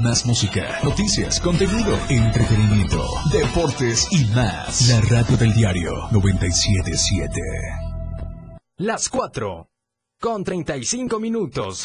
Más 0.03 0.25
música, 0.25 0.79
noticias, 0.83 1.41
contenido, 1.41 1.99
entretenimiento, 2.09 3.05
deportes 3.31 4.09
y 4.13 4.25
más. 4.35 4.89
La 4.89 5.01
radio 5.03 5.37
del 5.37 5.53
diario 5.53 6.09
977. 6.11 7.41
Las 8.79 9.11
4 9.11 9.69
con 10.19 10.43
35 10.43 11.21
minutos. 11.21 11.85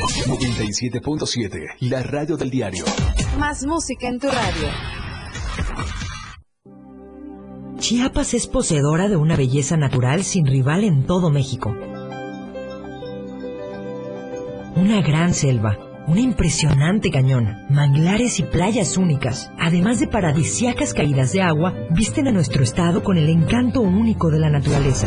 97.7, 0.00 1.76
la 1.80 2.02
radio 2.02 2.36
del 2.36 2.50
diario. 2.50 2.84
Más 3.38 3.64
música 3.64 4.08
en 4.08 4.18
tu 4.18 4.28
radio. 4.28 4.68
Chiapas 7.78 8.34
es 8.34 8.46
poseedora 8.46 9.08
de 9.08 9.16
una 9.16 9.36
belleza 9.36 9.76
natural 9.76 10.24
sin 10.24 10.46
rival 10.46 10.84
en 10.84 11.04
todo 11.04 11.30
México. 11.30 11.74
Una 14.76 15.02
gran 15.02 15.34
selva, 15.34 15.78
una 16.06 16.20
impresionante 16.20 17.10
cañón, 17.10 17.66
manglares 17.68 18.38
y 18.38 18.44
playas 18.44 18.96
únicas, 18.96 19.50
además 19.58 20.00
de 20.00 20.06
paradisiacas 20.08 20.94
caídas 20.94 21.32
de 21.32 21.42
agua, 21.42 21.74
visten 21.90 22.26
a 22.28 22.32
nuestro 22.32 22.62
estado 22.62 23.02
con 23.02 23.18
el 23.18 23.28
encanto 23.28 23.80
único 23.80 24.30
de 24.30 24.38
la 24.38 24.50
naturaleza. 24.50 25.06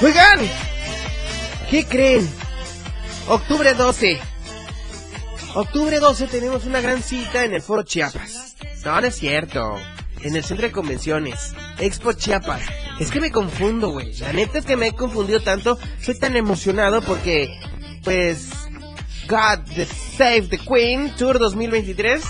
Oigan, 0.00 0.38
¿qué 1.70 1.84
creen? 1.84 2.30
Octubre 3.26 3.74
12. 3.74 4.20
Octubre 5.54 5.98
12 5.98 6.28
tenemos 6.28 6.66
una 6.66 6.80
gran 6.80 7.02
cita 7.02 7.44
en 7.44 7.52
el 7.52 7.62
Foro 7.62 7.82
Chiapas. 7.82 8.54
No, 8.84 9.00
no 9.00 9.06
es 9.08 9.16
cierto. 9.16 9.76
En 10.22 10.36
el 10.36 10.44
Centro 10.44 10.68
de 10.68 10.72
Convenciones. 10.72 11.52
Expo 11.80 12.12
Chiapas. 12.12 12.62
Es 13.00 13.10
que 13.10 13.20
me 13.20 13.32
confundo, 13.32 13.88
güey. 13.90 14.14
La 14.18 14.32
neta 14.32 14.60
es 14.60 14.66
que 14.66 14.76
me 14.76 14.86
he 14.86 14.92
confundido 14.92 15.40
tanto. 15.40 15.76
Soy 16.00 16.16
tan 16.16 16.36
emocionado 16.36 17.02
porque, 17.02 17.48
pues, 18.04 18.50
God 19.28 19.58
the 19.74 19.84
Save 19.84 20.42
the 20.42 20.58
Queen 20.58 21.10
Tour 21.16 21.40
2023 21.40 22.22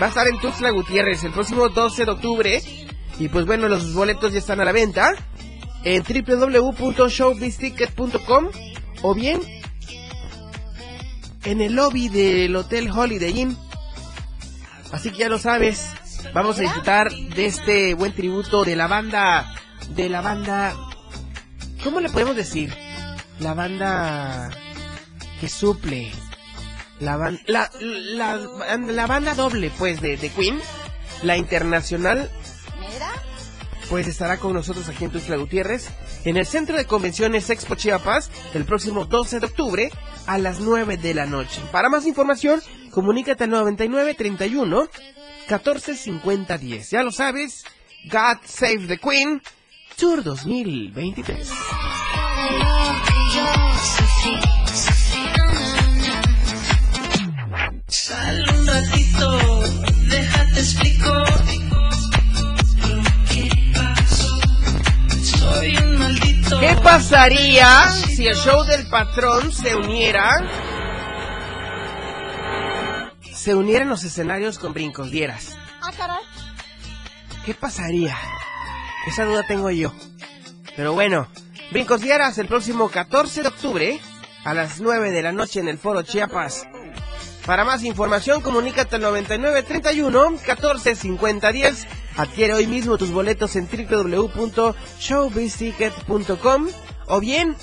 va 0.00 0.06
a 0.06 0.08
estar 0.10 0.28
en 0.28 0.38
Tuxtla 0.38 0.70
Gutiérrez 0.70 1.24
el 1.24 1.32
próximo 1.32 1.68
12 1.70 2.04
de 2.04 2.10
octubre. 2.12 2.62
Y 3.18 3.28
pues 3.28 3.46
bueno, 3.46 3.68
los 3.68 3.92
boletos 3.94 4.32
ya 4.32 4.38
están 4.38 4.60
a 4.60 4.64
la 4.64 4.72
venta 4.72 5.14
en 5.84 6.02
www.showbizticket.com 6.02 8.48
o 9.02 9.14
bien 9.14 9.40
en 11.44 11.60
el 11.60 11.74
lobby 11.74 12.08
del 12.08 12.56
Hotel 12.56 12.90
Holiday 12.90 13.40
Inn. 13.40 13.56
Así 14.92 15.10
que 15.10 15.18
ya 15.18 15.28
lo 15.28 15.38
sabes, 15.38 15.86
vamos 16.34 16.58
a 16.58 16.62
disfrutar 16.62 17.12
de 17.12 17.46
este 17.46 17.94
buen 17.94 18.12
tributo 18.12 18.64
de 18.64 18.76
la 18.76 18.88
banda, 18.88 19.54
de 19.94 20.08
la 20.08 20.20
banda, 20.20 20.74
¿cómo 21.84 22.00
le 22.00 22.10
podemos 22.10 22.36
decir? 22.36 22.74
La 23.38 23.54
banda 23.54 24.50
que 25.40 25.48
suple, 25.48 26.10
la, 26.98 27.16
la, 27.46 27.70
la 27.78 29.06
banda 29.06 29.34
doble 29.34 29.70
pues 29.78 30.00
de, 30.00 30.16
de 30.16 30.28
Queen, 30.28 30.60
la 31.22 31.36
internacional 31.36 32.30
pues 33.90 34.06
estará 34.06 34.38
con 34.38 34.54
nosotros 34.54 34.88
aquí 34.88 35.04
en 35.04 35.38
Gutiérrez, 35.40 35.88
en 36.24 36.36
el 36.36 36.46
Centro 36.46 36.76
de 36.76 36.86
Convenciones 36.86 37.50
Expo 37.50 37.74
Chiapas, 37.74 38.30
el 38.54 38.64
próximo 38.64 39.04
12 39.04 39.40
de 39.40 39.46
octubre 39.46 39.90
a 40.26 40.38
las 40.38 40.60
9 40.60 40.96
de 40.96 41.12
la 41.12 41.26
noche. 41.26 41.60
Para 41.72 41.88
más 41.88 42.06
información, 42.06 42.62
comunícate 42.92 43.44
al 43.44 43.50
99 43.50 44.14
31 44.14 44.88
14 45.48 45.96
50 45.96 46.56
10. 46.56 46.90
Ya 46.90 47.02
lo 47.02 47.10
sabes, 47.10 47.64
God 48.04 48.38
Save 48.44 48.86
the 48.86 48.98
Queen 48.98 49.42
Tour 49.96 50.22
2023. 50.22 51.50
Pasaría 67.10 67.90
si 67.90 68.28
el 68.28 68.36
show 68.36 68.64
del 68.64 68.86
patrón 68.86 69.50
se 69.50 69.74
uniera? 69.74 70.30
Se 73.34 73.56
uniera 73.56 73.82
en 73.82 73.88
los 73.88 74.04
escenarios 74.04 74.60
con 74.60 74.72
brincos 74.72 75.10
dieras. 75.10 75.56
Ah, 75.82 75.90
caray. 75.96 76.22
¿Qué 77.44 77.52
pasaría? 77.52 78.16
Esa 79.08 79.24
duda 79.24 79.44
tengo 79.44 79.72
yo. 79.72 79.92
Pero 80.76 80.92
bueno, 80.92 81.26
brincos 81.72 82.00
dieras 82.00 82.38
el 82.38 82.46
próximo 82.46 82.88
14 82.88 83.42
de 83.42 83.48
octubre 83.48 83.98
a 84.44 84.54
las 84.54 84.80
9 84.80 85.10
de 85.10 85.22
la 85.22 85.32
noche 85.32 85.58
en 85.58 85.66
el 85.66 85.78
Foro 85.78 86.02
Chiapas. 86.02 86.68
Para 87.44 87.64
más 87.64 87.82
información, 87.82 88.40
comunícate 88.40 88.94
al 88.94 89.02
9931 89.02 90.36
14 90.46 90.94
50 90.94 91.50
10. 91.50 91.86
Adquiere 92.18 92.54
hoy 92.54 92.68
mismo 92.68 92.98
tus 92.98 93.10
boletos 93.10 93.56
en 93.56 93.68
www.showbizticket.com 93.68 96.68
o 97.10 97.20
bien 97.20 97.56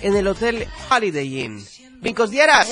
en 0.00 0.16
el 0.16 0.26
Hotel 0.26 0.66
Holiday 0.90 1.44
Inn. 1.44 1.66
Brincos 2.00 2.30
Dieras. 2.30 2.68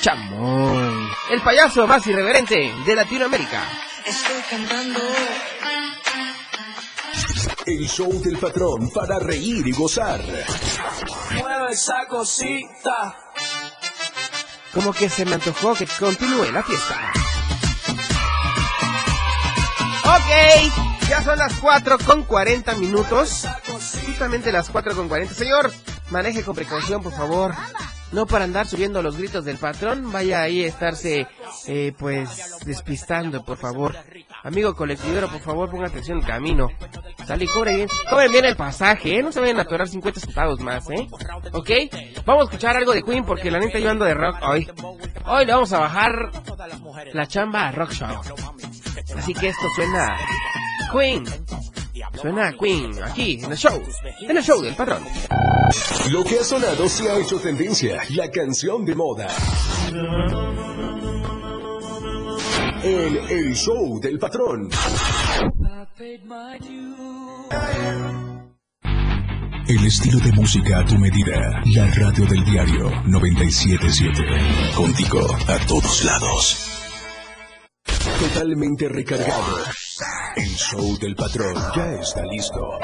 Chamoy. 0.00 1.08
El 1.30 1.40
payaso 1.42 1.86
más 1.86 2.06
irreverente 2.06 2.72
de 2.84 2.94
Latinoamérica. 2.96 3.62
Estoy 4.04 4.42
cantando. 4.50 5.00
El 7.64 7.88
show 7.88 8.12
del 8.20 8.38
patrón 8.38 8.90
para 8.90 9.20
reír 9.20 9.66
y 9.66 9.72
gozar. 9.72 10.20
Mueve 11.30 11.72
esa 11.72 12.06
cosita. 12.08 13.16
Como 14.74 14.92
que 14.92 15.08
se 15.08 15.24
me 15.24 15.34
antojó 15.34 15.74
que 15.74 15.86
continúe 15.86 16.50
la 16.50 16.62
fiesta. 16.62 17.12
Ok, 20.04 20.91
ya 21.08 21.22
son 21.22 21.38
las 21.38 21.54
4 21.54 21.98
con 21.98 22.22
40 22.24 22.74
minutos. 22.76 23.46
Justamente 24.06 24.52
las 24.52 24.70
4 24.70 24.94
con 24.94 25.08
40. 25.08 25.34
Señor, 25.34 25.72
maneje 26.10 26.44
con 26.44 26.54
precaución, 26.54 27.02
por 27.02 27.12
favor. 27.12 27.54
No 28.12 28.26
para 28.26 28.44
andar 28.44 28.66
subiendo 28.66 29.00
los 29.00 29.16
gritos 29.16 29.44
del 29.46 29.56
patrón, 29.56 30.12
vaya 30.12 30.42
ahí 30.42 30.62
a 30.62 30.66
estarse, 30.66 31.26
eh, 31.66 31.94
pues, 31.98 32.58
despistando, 32.66 33.42
por 33.42 33.56
favor. 33.56 33.96
Amigo 34.42 34.74
colectivero, 34.76 35.28
por 35.28 35.40
favor, 35.40 35.70
ponga 35.70 35.86
atención 35.86 36.18
al 36.18 36.26
camino. 36.26 36.68
Sale 37.26 37.44
y 37.44 37.48
cobre 37.48 37.76
bien. 37.76 37.88
Cobren 38.10 38.30
bien 38.30 38.44
el 38.44 38.56
pasaje, 38.56 39.18
¿eh? 39.18 39.22
No 39.22 39.32
se 39.32 39.40
vayan 39.40 39.58
a 39.58 39.62
atorar 39.62 39.88
50 39.88 40.20
centavos 40.20 40.60
más, 40.60 40.90
¿eh? 40.90 41.08
¿Ok? 41.52 41.70
Vamos 42.26 42.42
a 42.42 42.44
escuchar 42.44 42.76
algo 42.76 42.92
de 42.92 43.02
Queen 43.02 43.24
porque 43.24 43.50
la 43.50 43.60
neta 43.60 43.78
yo 43.78 43.90
ando 43.90 44.04
de 44.04 44.12
rock 44.12 44.36
hoy. 44.42 44.70
Hoy 45.24 45.46
le 45.46 45.52
vamos 45.52 45.72
a 45.72 45.78
bajar 45.78 46.30
la 47.14 47.26
chamba 47.26 47.68
a 47.68 47.72
Rock 47.72 47.92
Show. 47.92 48.20
Así 49.16 49.32
que 49.32 49.48
esto 49.48 49.66
suena 49.74 50.16
Queen. 50.92 51.24
Suena 52.20 52.52
Queen 52.52 53.02
aquí 53.02 53.40
en 53.42 53.50
el 53.50 53.56
show. 53.56 53.82
En 54.20 54.36
el 54.36 54.42
show 54.42 54.60
del 54.60 54.74
patrón. 54.74 55.02
Lo 56.10 56.22
que 56.24 56.38
ha 56.38 56.44
sonado 56.44 56.88
se 56.88 57.10
ha 57.10 57.18
hecho 57.18 57.38
tendencia. 57.38 58.02
La 58.10 58.30
canción 58.30 58.84
de 58.84 58.94
moda. 58.94 59.28
El, 62.82 63.16
el 63.30 63.54
show 63.54 64.00
del 64.00 64.18
patrón. 64.18 64.68
El 69.68 69.86
estilo 69.86 70.18
de 70.18 70.32
música 70.32 70.80
a 70.80 70.84
tu 70.84 70.98
medida. 70.98 71.62
La 71.74 71.86
radio 71.86 72.26
del 72.26 72.44
diario 72.44 72.90
977. 73.06 74.74
Contigo 74.74 75.20
a 75.48 75.58
todos 75.66 76.04
lados. 76.04 76.68
Totalmente 78.20 78.88
recargado. 78.88 79.81
El 80.36 80.56
show 80.56 80.98
del 80.98 81.14
patrón 81.14 81.54
ya 81.74 81.92
está 82.00 82.22
listo. 82.22 82.78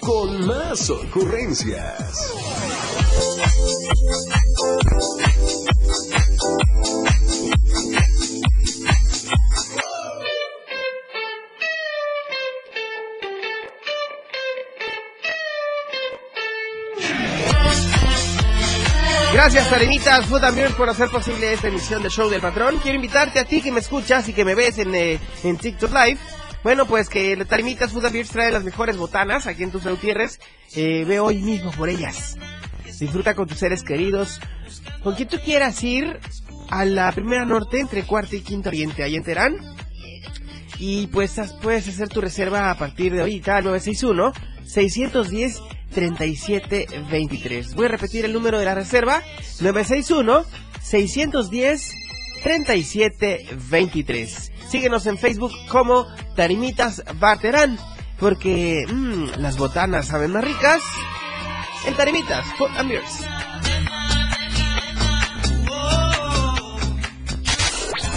Con 0.00 0.46
más 0.46 0.90
ocurrencias. 0.90 2.32
Gracias, 19.32 19.70
Tarenitas 19.70 20.26
Food 20.26 20.40
Beer, 20.54 20.72
por 20.72 20.88
hacer 20.88 21.08
posible 21.10 21.52
esta 21.52 21.68
emisión 21.68 22.02
del 22.02 22.10
show 22.10 22.28
del 22.28 22.40
patrón. 22.40 22.78
Quiero 22.82 22.96
invitarte 22.96 23.38
a 23.38 23.44
ti 23.44 23.60
que 23.60 23.70
me 23.70 23.80
escuchas 23.80 24.28
y 24.28 24.32
que 24.32 24.44
me 24.44 24.54
ves 24.54 24.78
en, 24.78 24.94
eh, 24.94 25.20
en 25.44 25.56
TikTok 25.56 25.92
Live. 25.92 26.18
Bueno, 26.66 26.82
pues 26.88 27.08
que 27.08 27.36
Tarenitas 27.48 27.92
Food 27.92 28.06
and 28.06 28.12
Beer 28.12 28.26
trae 28.26 28.50
las 28.50 28.64
mejores 28.64 28.96
botanas 28.96 29.46
aquí 29.46 29.62
en 29.62 29.70
tus 29.70 29.84
Gutiérrez. 29.84 30.40
Eh, 30.74 31.04
ve 31.06 31.20
hoy 31.20 31.38
mismo 31.38 31.70
por 31.70 31.88
ellas. 31.88 32.36
Disfruta 32.98 33.36
con 33.36 33.46
tus 33.46 33.58
seres 33.58 33.84
queridos. 33.84 34.40
Con 35.04 35.14
quien 35.14 35.28
tú 35.28 35.38
quieras 35.38 35.80
ir 35.84 36.18
a 36.68 36.84
la 36.84 37.12
primera 37.12 37.44
norte 37.44 37.78
entre 37.78 38.02
cuarto 38.02 38.34
y 38.34 38.40
quinto 38.40 38.70
oriente, 38.70 39.04
ahí 39.04 39.14
en 39.14 39.22
Terán. 39.22 39.54
Y 40.80 41.06
pues 41.06 41.40
puedes 41.62 41.86
hacer 41.86 42.08
tu 42.08 42.20
reserva 42.20 42.72
a 42.72 42.74
partir 42.76 43.12
de 43.12 43.20
ahorita 43.20 43.58
al 43.58 43.64
961 43.66 44.32
610 44.64 45.62
3723. 45.94 47.76
Voy 47.76 47.86
a 47.86 47.90
repetir 47.90 48.24
el 48.24 48.32
número 48.32 48.58
de 48.58 48.64
la 48.64 48.74
reserva 48.74 49.22
961 49.60 50.44
610 50.82 51.94
3723. 52.42 54.50
Síguenos 54.68 55.06
en 55.06 55.18
Facebook 55.18 55.52
como 55.68 56.06
Tarimitas 56.34 57.02
Barterán 57.18 57.78
porque 58.18 58.86
mm, 58.88 59.40
las 59.40 59.58
botanas 59.58 60.06
saben 60.06 60.32
más 60.32 60.44
ricas 60.44 60.82
en 61.86 61.94
Tarimitas 61.94 62.44
Food 62.56 62.70
and 62.76 62.88
Beers. 62.88 63.20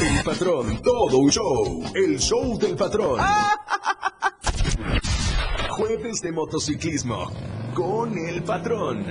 El 0.02 0.24
patrón, 0.24 0.82
todo 0.82 1.18
un 1.18 1.30
show. 1.30 1.84
El 1.94 2.18
show 2.20 2.58
del 2.58 2.76
patrón. 2.76 3.20
Jueves 5.70 6.22
de 6.22 6.32
motociclismo 6.32 7.32
con 7.74 8.18
el 8.18 8.44
patrón. 8.44 9.06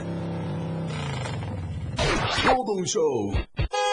Todo 2.43 2.73
un 2.73 2.87
show. 2.87 3.35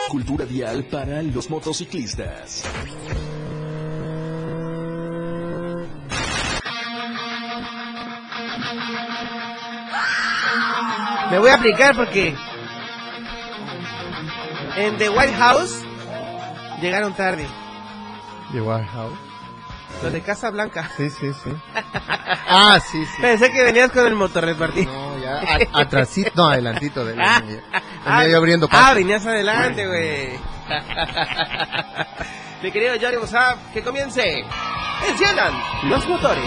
Cultura 0.09 0.45
vial 0.45 0.85
para 0.85 1.21
los 1.21 1.49
motociclistas. 1.49 2.63
Me 11.35 11.39
voy 11.39 11.49
a 11.49 11.55
aplicar 11.55 11.93
porque 11.97 12.33
en 14.77 14.97
The 14.97 15.09
White 15.09 15.33
House 15.33 15.81
llegaron 16.81 17.13
tarde. 17.13 17.45
¿De 18.53 18.61
White 18.61 18.87
House? 18.93 19.17
Los 20.01 20.13
de 20.13 20.21
Casa 20.21 20.49
Blanca. 20.51 20.89
Sí, 20.95 21.09
sí, 21.09 21.33
sí. 21.43 21.49
Ah, 22.47 22.79
sí, 22.79 23.03
sí. 23.05 23.21
Pensé 23.21 23.51
que 23.51 23.63
venías 23.63 23.91
con 23.91 24.07
el 24.07 24.15
motorrepartido. 24.15 24.89
No, 24.93 25.17
ya, 25.21 25.41
a- 25.73 25.81
atrasito, 25.81 26.31
no, 26.35 26.47
adelantito 26.47 27.03
de 27.03 27.13
él. 27.15 27.19
Ah, 27.21 27.41
Venía 28.05 28.27
yo 28.29 28.37
abriendo 28.37 28.67
ah, 28.67 28.69
paso. 28.71 28.95
venías 28.95 29.25
adelante, 29.25 29.85
güey. 29.85 30.39
Mi 32.63 32.71
querido 32.71 32.93
Johnny 33.01 33.17
que 33.73 33.81
comience. 33.83 34.23
Enciendan 35.09 35.53
los 35.89 36.07
motores. 36.07 36.45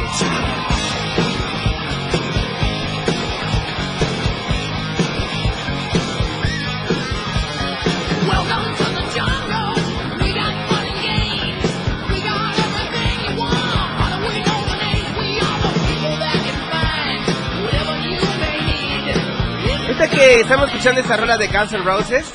Que 20.19 20.41
estamos 20.41 20.67
escuchando 20.69 21.01
esa 21.01 21.17
rola 21.17 21.37
de 21.37 21.47
Guns 21.47 21.73
N' 21.73 21.85
Roses. 21.85 22.27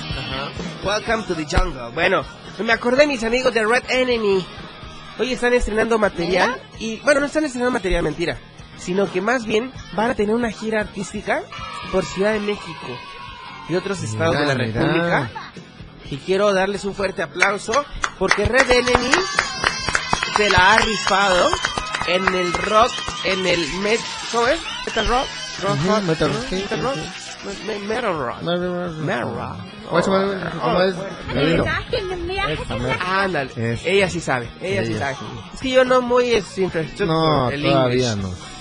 Welcome 0.86 1.24
to 1.24 1.36
the 1.36 1.46
jungle. 1.46 1.91
Bueno, 1.93 2.24
me 2.60 2.72
acordé 2.72 3.06
mis 3.06 3.26
amigos 3.26 3.54
de 3.54 3.65
Red 3.65 3.84
Enemy. 3.89 4.46
Hoy 5.19 5.34
están 5.34 5.52
estrenando 5.54 6.00
material 6.00 6.62
y 6.80 6.98
bueno, 7.02 7.19
no 7.19 7.26
están 7.26 7.43
estrenando 7.43 7.72
material, 7.72 8.04
mentira, 8.04 8.38
sino 8.78 9.12
que 9.12 9.19
más 9.19 9.46
bien 9.46 9.74
van 9.96 10.12
a 10.12 10.15
tener 10.15 10.34
una 10.34 10.50
gira 10.50 10.80
artística 10.80 11.43
por 11.91 12.06
Ciudad 12.06 12.32
de 12.32 12.39
México 12.39 12.98
y 13.67 13.76
otros 13.76 14.02
estados 14.02 14.38
de 14.39 14.46
la. 14.46 14.54
República. 14.54 15.30
Y 16.10 16.17
quiero 16.17 16.54
darles 16.54 16.86
un 16.86 16.96
fuerte 16.96 17.22
aplauso 17.22 17.84
porque 18.17 18.46
Red 18.46 18.72
Enemy 18.72 19.12
se 20.38 20.50
la 20.50 20.74
ha 20.74 20.78
rifado 20.78 21.50
en 22.08 22.34
el 22.34 22.54
rock, 22.54 22.91
en 23.26 23.46
el 23.46 23.67
met, 23.82 24.00
¿cómo 24.32 24.48
es? 24.48 24.60
Metal 24.86 25.08
rock, 25.08 25.28
rock 25.63 25.74
Ujú, 25.74 25.89
rock, 25.89 26.04
metal 26.04 26.34
rock, 26.34 26.52
Metal 26.52 26.82
rock. 26.82 26.98
Metal 27.88 28.18
Rock. 28.18 28.42
Metal 28.42 29.22
Rock. 29.36 29.58
¿Cómo 29.90 30.02
se 30.02 30.12
llama? 30.12 30.52
¿Cómo 30.62 30.82
es? 30.82 30.96
Ándale. 33.06 33.52
Ella 33.86 34.10
sí 34.10 34.20
sabe. 34.20 34.48
Ella, 34.62 34.86
sí 34.86 34.94
sabe. 34.96 35.16
Es 35.54 35.60
que 35.62 35.72
yo 35.72 35.84
no 35.84 36.02
muy 36.02 36.32
es 36.32 36.58
infraestructure. 36.58 37.08
No, 37.08 37.50
todavía 37.52 38.16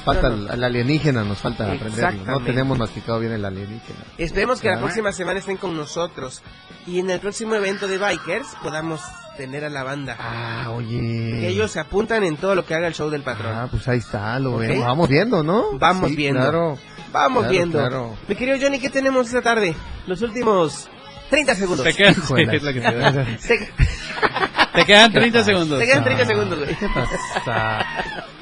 falta 0.04 0.30
No, 0.30 0.36
no. 0.36 0.52
el, 0.52 0.64
alienígena, 0.64 1.22
nos 1.22 1.38
falta 1.38 1.70
aprenderlo. 1.72 2.24
No 2.26 2.40
tenemos 2.40 2.76
masticado 2.76 3.20
bien 3.20 3.32
el 3.32 3.44
alienígena. 3.44 4.00
Esperemos 4.18 4.60
que 4.60 4.68
la 4.68 4.76
Ah. 4.76 4.80
próxima 4.80 5.12
semana 5.12 5.38
estén 5.38 5.56
con 5.58 5.76
nosotros. 5.76 6.42
Y 6.86 6.98
en 6.98 7.10
el 7.10 7.20
próximo 7.20 7.54
evento 7.54 7.86
de 7.86 7.98
Bikers 7.98 8.48
podamos 8.64 9.00
tener 9.36 9.64
a 9.64 9.68
la 9.70 9.84
banda. 9.84 10.16
Ah, 10.18 10.64
Que 10.66 10.70
oye. 10.72 11.48
ellos 11.48 11.70
se 11.70 11.78
apuntan 11.78 12.24
en 12.24 12.36
todo 12.36 12.56
lo 12.56 12.66
que 12.66 12.74
haga 12.74 12.88
el 12.88 12.94
show 12.94 13.08
del 13.10 13.22
patrón. 13.22 13.52
Ah, 13.54 13.68
pues 13.70 13.86
ahí 13.86 13.98
está, 13.98 14.36
lo 14.40 14.56
vemos. 14.58 14.84
Vamos 14.84 15.08
viendo, 15.08 15.44
¿no? 15.44 15.78
Vamos 15.78 16.10
Sí, 16.10 16.16
viendo. 16.16 16.40
Claro. 16.40 16.78
Vamos 17.12 17.40
Claro, 17.42 17.52
viendo. 17.52 17.78
claro. 17.78 18.16
Mi 18.26 18.34
querido 18.34 18.56
Johnny, 18.60 18.78
¿qué 18.78 18.88
tenemos 18.90 19.26
esta 19.26 19.42
tarde? 19.42 19.74
Los 20.06 20.22
últimos 20.22 20.88
30 21.30 21.54
segundos. 21.54 21.84
Te 21.84 21.92
quedan, 21.94 22.14
la- 22.30 22.52
es 22.54 22.62
que 22.62 22.80
te. 22.80 23.38
Se- 23.38 23.72
Te 24.74 24.84
quedan 24.86 25.12
30 25.12 25.44
segundos. 25.44 25.78
Te 25.78 25.86
quedan 25.86 26.04
30 26.04 26.24
segundos, 26.26 26.58
güey. 26.58 26.76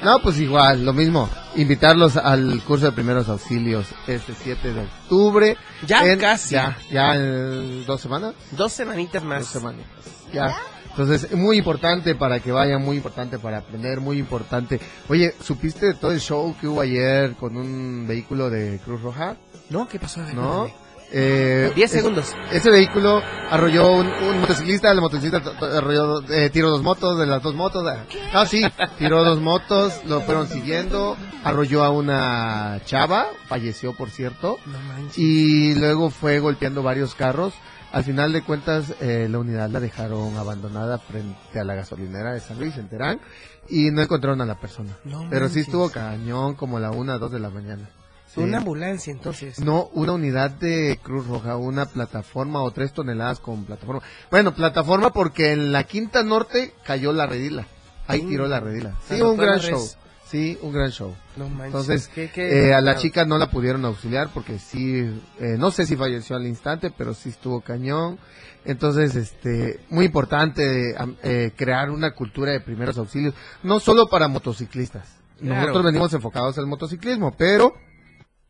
No, 0.03 0.19
pues 0.19 0.39
igual, 0.39 0.85
lo 0.85 0.93
mismo. 0.93 1.29
Invitarlos 1.55 2.15
al 2.17 2.61
curso 2.65 2.85
de 2.85 2.91
primeros 2.93 3.27
auxilios 3.29 3.85
este 4.07 4.33
7 4.41 4.73
de 4.73 4.79
octubre. 4.81 5.57
Ya 5.85 6.05
En- 6.05 6.19
casi. 6.19 6.55
Ya, 6.55 6.77
ya 6.89 7.15
en 7.15 7.85
dos 7.85 7.99
semanas. 8.01 8.33
Dos 8.51 8.71
semanitas 8.71 9.21
más. 9.23 9.39
Dos 9.39 9.49
semanas. 9.49 9.85
Ya. 10.33 10.55
Entonces, 10.91 11.31
muy 11.33 11.57
importante 11.57 12.15
para 12.15 12.39
que 12.39 12.51
vayan, 12.51 12.81
muy 12.83 12.97
importante 12.97 13.39
para 13.39 13.59
aprender, 13.59 13.99
muy 14.01 14.17
importante. 14.19 14.79
Oye, 15.09 15.33
¿supiste 15.41 15.87
de 15.87 15.93
todo 15.95 16.11
el 16.11 16.19
show 16.19 16.55
que 16.59 16.67
hubo 16.67 16.81
ayer 16.81 17.33
con 17.35 17.55
un 17.57 18.05
vehículo 18.07 18.49
de 18.49 18.79
Cruz 18.83 19.01
Roja? 19.01 19.35
No, 19.69 19.87
¿qué 19.87 19.99
pasó? 19.99 20.21
Ver, 20.21 20.35
¿No? 20.35 20.59
cuéntame. 20.63 20.81
Eh, 21.13 21.71
10 21.75 21.91
es- 21.93 21.97
segundos. 22.01 22.33
Ese 22.53 22.69
vehículo 22.69 23.21
arrolló 23.49 23.91
un, 23.91 24.07
un 24.07 24.39
motociclista, 24.39 24.91
el 24.91 25.01
motociclista 25.01 25.51
arrolló, 25.77 26.21
eh, 26.29 26.49
tiró 26.49 26.69
dos 26.69 26.81
motos, 26.83 27.19
de 27.19 27.25
las 27.25 27.41
dos 27.43 27.53
motos. 27.53 27.85
ah, 27.85 28.05
Ah, 28.33 28.45
sí, 28.45 28.63
tiró 28.97 29.23
dos 29.25 29.41
motos, 29.41 30.01
lo 30.05 30.21
fueron 30.21 30.47
siguiendo, 30.47 31.17
arrolló 31.43 31.83
a 31.83 31.89
una 31.89 32.79
chava, 32.85 33.27
falleció 33.47 33.93
por 33.93 34.09
cierto, 34.09 34.57
No 34.65 34.79
manches. 34.79 35.17
y 35.17 35.75
luego 35.75 36.09
fue 36.11 36.39
golpeando 36.39 36.81
varios 36.81 37.13
carros. 37.13 37.53
Al 37.91 38.03
final 38.05 38.31
de 38.31 38.41
cuentas, 38.43 38.93
eh, 39.01 39.27
la 39.29 39.39
unidad 39.39 39.69
la 39.69 39.79
dejaron 39.81 40.37
abandonada 40.37 40.97
frente 40.97 41.59
a 41.59 41.63
la 41.65 41.75
gasolinera 41.75 42.33
de 42.33 42.39
San 42.39 42.57
Luis, 42.57 42.77
en 42.77 42.87
Terán, 42.87 43.19
y 43.67 43.91
no 43.91 44.01
encontraron 44.01 44.39
a 44.41 44.45
la 44.45 44.59
persona. 44.59 44.97
No 45.03 45.27
Pero 45.29 45.49
sí 45.49 45.59
estuvo 45.59 45.89
cañón 45.89 46.55
como 46.55 46.79
la 46.79 46.91
una, 46.91 47.17
dos 47.17 47.31
de 47.31 47.39
la 47.39 47.49
mañana. 47.49 47.89
Sí. 48.33 48.39
Una 48.39 48.59
ambulancia, 48.59 49.11
entonces. 49.11 49.59
No, 49.59 49.89
una 49.93 50.13
unidad 50.13 50.51
de 50.51 50.97
Cruz 51.03 51.27
Roja, 51.27 51.57
una 51.57 51.85
plataforma 51.85 52.61
o 52.61 52.71
tres 52.71 52.93
toneladas 52.93 53.41
con 53.41 53.65
plataforma. 53.65 54.01
Bueno, 54.29 54.55
plataforma 54.55 55.09
porque 55.11 55.51
en 55.51 55.73
la 55.73 55.83
Quinta 55.83 56.23
Norte 56.23 56.73
cayó 56.85 57.11
la 57.11 57.25
redila. 57.25 57.67
Ahí 58.07 58.21
Mm. 58.21 58.29
tiró 58.29 58.47
la 58.47 58.61
redila. 58.61 58.95
Sí, 59.09 59.21
un 59.21 59.35
gran 59.35 59.61
res. 59.61 59.97
Sí, 60.31 60.57
un 60.61 60.71
gran 60.71 60.91
show. 60.91 61.13
No. 61.35 61.45
Entonces, 61.65 62.07
¿Qué- 62.07 62.31
qué- 62.33 62.69
eh, 62.69 62.73
a 62.73 62.79
la 62.79 62.95
chica 62.95 63.25
no 63.25 63.37
la 63.37 63.51
pudieron 63.51 63.83
auxiliar 63.83 64.29
porque 64.33 64.59
sí, 64.59 64.99
eh, 65.41 65.57
no 65.59 65.71
sé 65.71 65.85
si 65.85 65.97
falleció 65.97 66.37
al 66.37 66.47
instante, 66.47 66.89
pero 66.97 67.13
sí 67.13 67.27
estuvo 67.29 67.59
cañón. 67.59 68.17
Entonces, 68.63 69.15
este, 69.15 69.81
muy 69.89 70.05
importante 70.05 70.95
eh, 71.23 71.51
crear 71.57 71.89
una 71.89 72.11
cultura 72.11 72.53
de 72.53 72.61
primeros 72.61 72.97
auxilios, 72.97 73.33
no 73.63 73.81
solo 73.81 74.07
para 74.07 74.29
motociclistas. 74.29 75.17
Claro. 75.41 75.61
Nosotros 75.61 75.83
venimos 75.85 76.13
enfocados 76.13 76.57
al 76.57 76.67
motociclismo, 76.67 77.35
pero 77.37 77.73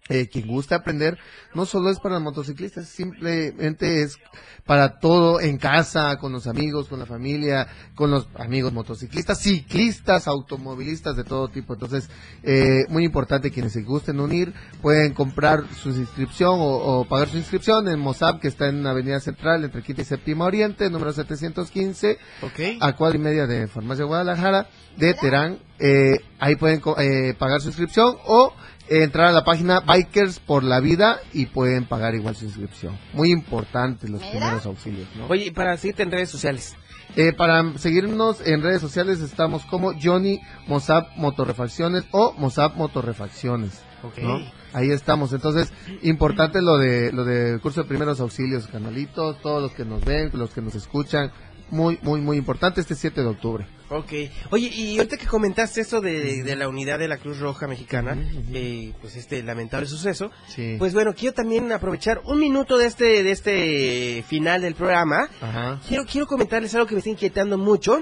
eh, 0.10 0.28
quien 0.28 0.48
gusta 0.48 0.76
aprender 0.78 1.18
no 1.54 1.66
solo 1.66 1.90
es 1.90 2.00
para 2.00 2.20
motociclistas, 2.20 2.88
simplemente 2.88 4.02
es 4.02 4.18
para 4.66 5.00
todo 5.00 5.40
en 5.40 5.58
casa, 5.58 6.18
con 6.18 6.32
los 6.32 6.48
amigos, 6.48 6.88
con 6.88 7.00
la 7.00 7.06
familia, 7.06 7.68
con 7.96 8.12
los 8.12 8.28
amigos 8.36 8.74
motociclistas, 8.74 9.40
ciclistas, 9.40 10.28
automovilistas 10.28 11.16
de 11.16 11.24
todo 11.24 11.48
tipo. 11.50 11.74
Entonces, 11.74 12.10
eh, 12.44 12.86
muy 12.90 13.06
importante 13.06 13.52
quienes 13.52 13.74
se 13.74 13.84
gusten 13.84 14.20
unir, 14.20 14.54
pueden 14.82 15.14
comprar 15.14 15.64
su 15.82 15.90
inscripción 15.90 16.60
o, 16.60 17.00
o 17.00 17.06
pagar 17.08 17.30
su 17.30 17.38
inscripción 17.38 17.88
en 17.88 18.00
Mozab, 18.00 18.40
que 18.40 18.48
está 18.48 18.70
en 18.70 18.86
Avenida 18.86 19.20
Central, 19.20 19.64
entre 19.64 19.82
Quinta 19.82 20.02
y 20.04 20.06
Séptima 20.06 20.46
Oriente, 20.46 20.90
número 20.90 21.12
715 21.14 22.18
Ok. 22.42 22.60
a 22.80 22.96
cuadra 22.96 23.18
y 23.18 23.22
media 23.22 23.48
de 23.48 23.68
Farmacia 23.68 24.06
Guadalajara 24.06 24.68
de 24.98 25.14
Terán. 25.14 25.60
Eh, 25.82 26.20
ahí 26.39 26.56
pueden 26.56 26.80
co- 26.80 27.00
eh, 27.00 27.34
pagar 27.38 27.60
su 27.62 27.70
inscripción 27.70 28.15
o 28.28 28.54
eh, 28.88 29.04
entrar 29.04 29.28
a 29.28 29.32
la 29.32 29.44
página 29.44 29.80
Bikers 29.80 30.39
por 30.39 30.63
la 30.63 30.80
Vida 30.80 31.20
y 31.34 31.48
pueden 31.48 31.86
pagar 31.86 32.13
igual 32.13 32.36
su 32.36 32.46
inscripción. 32.46 32.98
Muy 33.13 33.32
importante 33.32 34.08
los 34.08 34.22
primeros 34.22 34.65
auxilios, 34.65 35.08
¿no? 35.15 35.26
Oye, 35.28 35.46
y 35.46 35.52
para 35.52 35.76
seguirte 35.78 36.04
en 36.04 36.12
redes 36.12 36.30
sociales. 36.30 36.76
Eh, 37.17 37.34
para 37.34 37.78
seguirnos 37.78 38.39
en 38.48 38.62
redes 38.62 38.80
sociales 38.80 39.20
estamos 39.20 39.65
como 39.65 39.91
Johnny 40.02 40.39
Mozab 40.67 41.08
Motorrefacciones 41.17 42.06
o 42.12 42.34
Mozab 42.38 42.76
Motorrefacciones. 42.78 43.82
Ok. 44.04 44.17
¿no? 44.20 44.39
Ahí 44.74 44.89
estamos. 44.91 45.34
Entonces, 45.34 45.74
importante 46.02 46.62
lo 46.62 46.78
de 46.78 47.12
lo 47.12 47.26
del 47.26 47.60
curso 47.60 47.82
de 47.84 47.89
primeros 47.89 48.20
auxilios, 48.22 48.67
canalitos, 48.67 49.39
todos 49.41 49.62
los 49.62 49.74
que 49.74 49.84
nos 49.84 50.04
ven, 50.06 50.30
los 50.34 50.52
que 50.52 50.62
nos 50.62 50.76
escuchan. 50.76 51.32
Muy, 51.72 51.98
muy, 52.02 52.22
muy 52.22 52.38
importante 52.38 52.82
este 52.82 52.96
7 52.96 53.22
de 53.22 53.28
octubre. 53.28 53.66
Ok. 53.90 54.12
Oye, 54.52 54.68
y 54.68 54.98
ahorita 54.98 55.18
que 55.18 55.26
comentaste 55.26 55.82
esto 55.82 56.00
de, 56.02 56.44
de 56.44 56.56
la 56.56 56.68
unidad 56.68 57.00
de 57.00 57.08
la 57.08 57.18
Cruz 57.18 57.40
Roja 57.40 57.66
Mexicana, 57.68 58.16
eh, 58.54 58.94
pues 59.02 59.16
este 59.16 59.42
lamentable 59.42 59.88
suceso, 59.88 60.32
Sí. 60.48 60.76
pues 60.78 60.94
bueno, 60.94 61.14
quiero 61.14 61.34
también 61.34 61.72
aprovechar 61.72 62.22
un 62.26 62.40
minuto 62.40 62.78
de 62.78 62.86
este, 62.86 63.24
de 63.24 63.32
este 63.32 64.24
final 64.28 64.62
del 64.62 64.76
programa. 64.76 65.30
Ajá. 65.42 65.80
Quiero, 65.88 66.06
quiero 66.06 66.28
comentarles 66.28 66.74
algo 66.76 66.88
que 66.88 66.96
me 66.96 67.00
está 67.00 67.10
inquietando 67.10 67.58
mucho. 67.58 68.00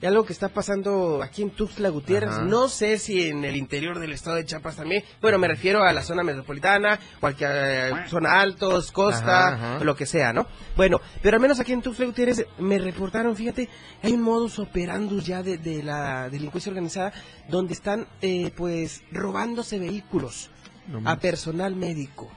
Y 0.00 0.06
algo 0.06 0.24
que 0.24 0.32
está 0.32 0.48
pasando 0.48 1.20
aquí 1.24 1.42
en 1.42 1.50
Tuxtla 1.50 1.88
Gutiérrez. 1.88 2.30
Ajá. 2.30 2.42
No 2.42 2.68
sé 2.68 2.98
si 2.98 3.26
en 3.30 3.44
el 3.44 3.56
interior 3.56 3.98
del 3.98 4.12
estado 4.12 4.36
de 4.36 4.44
Chiapas 4.44 4.76
también. 4.76 5.02
Bueno, 5.20 5.38
me 5.38 5.48
refiero 5.48 5.82
a 5.82 5.92
la 5.92 6.02
zona 6.02 6.22
metropolitana, 6.22 7.00
cualquier 7.18 7.50
eh, 7.52 7.92
zona 8.08 8.40
altos, 8.40 8.92
costa, 8.92 9.48
Ajá, 9.48 9.74
ajá. 9.76 9.84
lo 9.84 9.96
que 9.96 10.06
sea, 10.06 10.32
¿no? 10.32 10.46
Bueno, 10.76 11.00
pero 11.20 11.34
al 11.36 11.40
menos 11.42 11.58
aquí 11.58 11.72
en 11.72 11.82
Tuxtla 11.82 12.06
Gutiérrez 12.06 12.46
me 12.60 12.78
reportaron, 12.78 13.34
fíjate, 13.34 13.68
hay 14.02 14.12
un 14.12 14.22
modus 14.22 14.60
operandus 14.60 15.26
ya 15.26 15.42
de, 15.42 15.58
de 15.58 15.82
la 15.82 16.28
delincuencia 16.30 16.70
organizada 16.70 17.12
donde 17.48 17.74
están, 17.74 18.06
eh, 18.22 18.52
pues, 18.56 19.02
robándose 19.10 19.80
vehículos 19.80 20.48
No 20.86 21.02
a 21.10 21.16
personal 21.16 21.74
médico. 21.74 22.30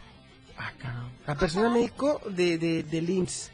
A 1.28 1.36
personal 1.36 1.72
médico 1.72 2.22
de, 2.28 2.58
de, 2.58 2.84
del 2.84 3.08
IMSS. 3.10 3.52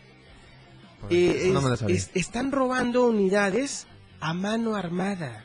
Pues, 1.01 1.11
Eh, 1.13 1.49
no 1.53 1.73
es- 1.73 1.81
es- 1.83 2.11
están 2.15 2.51
robando 2.53 3.05
unidades 3.07 3.85
a 4.19 4.33
mano 4.33 4.75
armada. 4.75 5.43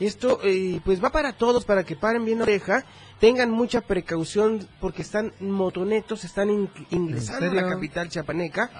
Esto, 0.00 0.40
eh, 0.42 0.80
pues 0.84 1.02
va 1.02 1.10
para 1.10 1.32
todos, 1.32 1.64
para 1.64 1.84
que 1.84 1.94
paren 1.96 2.24
bien 2.24 2.42
oreja, 2.42 2.84
tengan 3.20 3.50
mucha 3.50 3.80
precaución, 3.82 4.66
porque 4.80 5.02
están 5.02 5.32
motonetos, 5.38 6.24
están 6.24 6.50
in- 6.50 6.70
ingresando 6.90 7.46
a 7.50 7.54
la 7.54 7.62
capital 7.74 8.08
chapaneca 8.08 8.70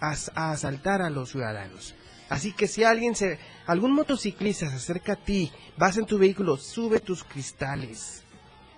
a, 0.00 0.14
a 0.34 0.52
asaltar 0.52 1.02
a 1.02 1.10
los 1.10 1.30
ciudadanos. 1.30 1.94
Así 2.30 2.52
que 2.52 2.66
si 2.68 2.84
alguien 2.84 3.14
se, 3.14 3.38
algún 3.66 3.92
motociclista 3.92 4.70
se 4.70 4.76
acerca 4.76 5.14
a 5.14 5.16
ti, 5.16 5.52
vas 5.76 5.96
en 5.98 6.06
tu 6.06 6.16
vehículo, 6.16 6.56
sube 6.56 7.00
tus 7.00 7.24
cristales. 7.24 8.22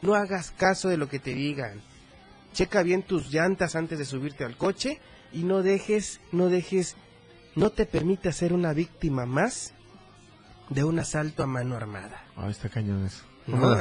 No 0.01 0.15
hagas 0.15 0.51
caso 0.51 0.89
de 0.89 0.97
lo 0.97 1.09
que 1.09 1.21
te 1.21 1.35
digan. 1.35 1.81
Checa 2.53 2.83
bien 2.83 3.03
tus 3.03 3.31
llantas 3.31 3.77
antes 3.77 3.99
de 3.99 4.05
subirte 4.05 4.45
al 4.45 4.57
coche 4.57 4.99
y 5.33 5.45
no 5.45 5.63
dejes, 5.63 6.21
no 6.33 6.49
dejes, 6.49 6.97
no 7.55 7.71
te 7.71 7.87
permitas 7.87 8.37
ser 8.37 8.53
una 8.53 8.73
víctima 8.73 9.27
más 9.27 9.75
de 10.71 10.85
un 10.85 10.99
asalto 10.99 11.43
a 11.43 11.47
mano 11.47 11.77
armada. 11.77 12.25
Ay, 12.37 12.51
está 12.51 12.69
cañón 12.69 13.05
eso. 13.07 13.25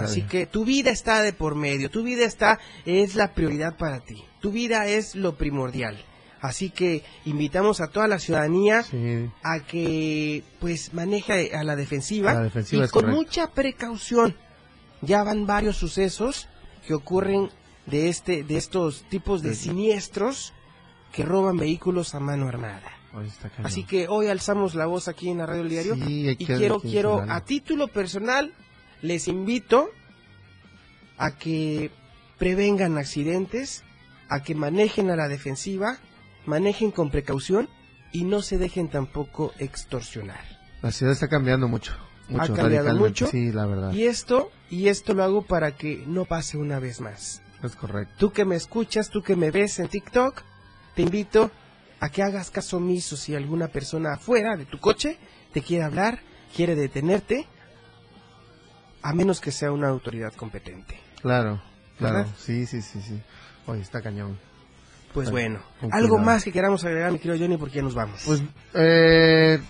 Así 0.02 0.24
que 0.24 0.48
tu 0.48 0.66
vida 0.66 0.90
está 0.90 1.22
de 1.22 1.34
por 1.34 1.54
medio, 1.56 1.90
tu 1.92 2.04
vida 2.04 2.26
está, 2.26 2.60
es 2.86 3.14
la 3.16 3.34
prioridad 3.34 3.78
para 3.78 4.00
ti, 4.00 4.24
tu 4.40 4.52
vida 4.52 4.88
es 4.88 5.16
lo 5.16 5.36
primordial. 5.36 6.04
Así 6.42 6.72
que 6.72 7.04
invitamos 7.26 7.80
a 7.82 7.88
toda 7.90 8.08
la 8.08 8.18
ciudadanía 8.18 8.82
Sí. 8.82 9.30
a 9.44 9.60
que 9.60 10.44
pues 10.60 10.92
maneje 10.96 11.56
a 11.56 11.64
la 11.64 11.76
defensiva, 11.76 12.32
A 12.32 12.36
la 12.36 12.42
defensiva 12.44 12.86
y 12.86 12.90
con 12.90 13.04
correcto. 13.04 13.16
mucha 13.16 13.52
precaución. 13.52 14.36
Ya 15.04 15.24
van 15.24 15.46
varios 15.46 15.78
sucesos 15.78 16.48
que 16.88 16.96
ocurren 16.96 17.52
de 17.86 18.10
este 18.10 18.44
de 18.44 18.58
estos 18.58 19.04
tipos 19.10 19.44
de 19.44 19.54
siniestros 19.54 20.54
que 21.14 21.24
roban 21.24 21.58
vehículos 21.58 22.16
a 22.16 22.20
mano 22.20 22.48
armada. 22.48 22.92
Así 23.64 23.84
que 23.84 24.08
hoy 24.08 24.28
alzamos 24.28 24.76
la 24.76 24.86
voz 24.86 25.08
aquí 25.08 25.30
en 25.30 25.40
la 25.40 25.46
radio 25.46 25.64
del 25.64 25.70
diario 25.70 25.96
Sí, 25.96 26.30
y 26.30 26.46
quiero 26.46 26.80
quiero 26.80 27.26
a 27.28 27.44
título 27.44 27.88
personal 27.88 28.54
les 29.02 29.28
invito 29.28 29.90
a 31.18 31.32
que 31.38 31.92
prevengan 32.38 32.98
accidentes, 32.98 33.84
a 34.30 34.44
que 34.44 34.56
manejen 34.56 35.10
a 35.12 35.16
la 35.16 35.28
defensiva, 35.28 35.98
manejen 36.46 36.92
con 36.92 37.12
precaución 37.12 37.70
y 38.12 38.24
no 38.24 38.42
se 38.42 38.58
dejen 38.58 38.90
tampoco 38.90 39.54
extorsionar. 39.60 40.42
La 40.82 40.92
ciudad 40.92 41.14
está 41.14 41.28
cambiando 41.28 41.68
mucho. 41.68 41.94
mucho 42.30 42.54
ha 42.54 42.56
cambiado 42.56 42.96
mucho. 42.96 43.28
Sí, 43.28 43.52
la 43.52 43.66
verdad. 43.66 43.94
Y 43.94 44.06
esto 44.06 44.52
y 44.70 44.88
esto 44.88 45.14
lo 45.14 45.24
hago 45.24 45.42
para 45.44 45.76
que 45.76 46.04
no 46.08 46.26
pase 46.26 46.58
una 46.58 46.80
vez 46.80 47.02
más. 47.02 47.42
Es 47.64 47.76
correcto. 47.76 48.14
Tú 48.18 48.32
que 48.32 48.46
me 48.46 48.56
escuchas, 48.56 49.10
tú 49.10 49.22
que 49.22 49.36
me 49.36 49.52
ves 49.52 49.80
en 49.80 49.88
TikTok, 49.88 50.42
te 50.96 51.04
invito 51.04 51.52
a 52.02 52.10
que 52.10 52.24
hagas 52.24 52.50
caso 52.50 52.78
omiso 52.78 53.16
si 53.16 53.36
alguna 53.36 53.68
persona 53.68 54.16
afuera 54.16 54.58
de 54.58 54.66
tu 54.66 54.80
coche 54.80 55.18
te 55.54 55.62
quiere 55.62 55.86
hablar, 55.86 56.20
quiere 56.54 56.76
detenerte, 56.76 57.46
a 59.04 59.14
menos 59.14 59.40
que 59.40 59.52
sea 59.52 59.72
una 59.72 59.88
autoridad 59.88 60.34
competente. 60.34 61.00
Claro, 61.22 61.62
claro. 62.00 62.16
¿Verdad? 62.16 62.32
Sí, 62.38 62.66
sí, 62.66 62.82
sí, 62.82 63.02
sí. 63.02 63.22
Oye, 63.68 63.82
está 63.82 64.02
cañón. 64.02 64.40
Pues 65.14 65.30
bueno, 65.30 65.60
algo 65.92 66.16
cuidado. 66.16 66.18
más 66.26 66.44
que 66.44 66.52
queramos 66.52 66.84
agregar, 66.84 67.12
mi 67.12 67.20
querido 67.20 67.38
Johnny, 67.38 67.58
porque 67.58 67.76
ya 67.76 67.82
nos 67.84 67.94
vamos. 67.94 68.24
Pues, 68.26 68.42
eh, 68.74 69.62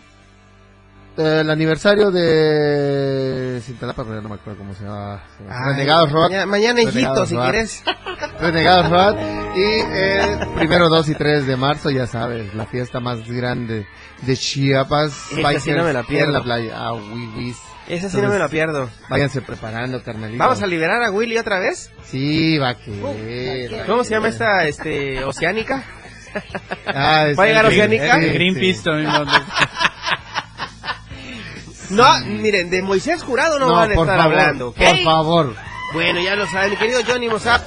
el 1.17 1.49
aniversario 1.49 2.09
de 2.11 3.61
Cintalapa, 3.63 4.03
pero 4.03 4.15
ya 4.15 4.21
no 4.21 4.29
me 4.29 4.35
acuerdo 4.35 4.59
cómo 4.59 4.73
se 4.73 4.83
llama. 4.83 5.21
Ay, 5.49 5.71
Renegados 5.73 6.11
Rock. 6.11 6.29
mañana- 6.31 6.45
mañana 6.45 6.81
hijito, 6.81 7.25
si 7.25 7.35
quieres. 7.35 7.83
Renegados 8.39 8.89
Rock. 8.89 9.17
Y 9.55 9.61
el 9.63 10.47
primero, 10.55 10.87
2 10.89 11.09
y 11.09 11.15
3 11.15 11.45
de 11.47 11.57
marzo, 11.57 11.89
ya 11.89 12.07
sabes, 12.07 12.53
la 12.55 12.65
fiesta 12.65 12.99
más 12.99 13.27
grande 13.27 13.85
de 14.21 14.37
Chiapas. 14.37 15.31
Esa 15.37 15.59
sí 15.59 15.71
no 15.71 15.83
me 15.83 15.93
la 15.93 16.03
pierdo. 16.03 16.27
En 16.27 16.33
la 16.33 16.41
playa. 16.43 16.73
Ah, 16.75 16.93
Willis. 16.93 17.57
Esa 17.89 18.09
sí 18.09 18.21
no 18.21 18.29
me 18.29 18.39
la 18.39 18.47
pierdo. 18.47 18.89
Váyanse 19.09 19.41
preparando, 19.41 20.01
carnalito. 20.01 20.37
¿Vamos 20.41 20.61
a 20.61 20.67
liberar 20.67 21.03
a 21.03 21.11
Willy 21.11 21.37
otra 21.37 21.59
vez? 21.59 21.91
Sí, 22.05 22.57
va 22.57 22.75
que. 22.75 23.83
¿Cómo 23.85 24.03
se 24.05 24.11
llama 24.11 24.29
esta, 24.29 24.65
este, 24.65 25.23
oceánica? 25.25 25.83
Ah, 26.85 27.27
es- 27.27 27.37
¿Va 27.37 27.43
a 27.43 27.47
llegar 27.47 27.65
sí, 27.67 27.73
oceánica? 27.73 28.17
Greenpeace 28.19 28.75
sí. 28.75 28.83
también. 28.83 29.11
¿no? 31.91 32.19
Miren, 32.25 32.69
de 32.69 32.81
Moisés 32.81 33.23
Jurado 33.23 33.59
no, 33.59 33.67
No, 33.67 33.75
van 33.75 33.89
a 33.91 33.93
estar 33.93 34.05
favor, 34.07 34.21
hablando, 34.21 34.67
¿ok? 34.69 34.77
por 34.77 35.03
favor. 35.03 35.55
Bueno, 35.93 36.19
ya 36.21 36.35
lo 36.35 36.47
saben, 36.47 36.71
mi 36.71 36.77
querido 36.77 37.01
Johnny 37.05 37.27
Mozart. 37.29 37.63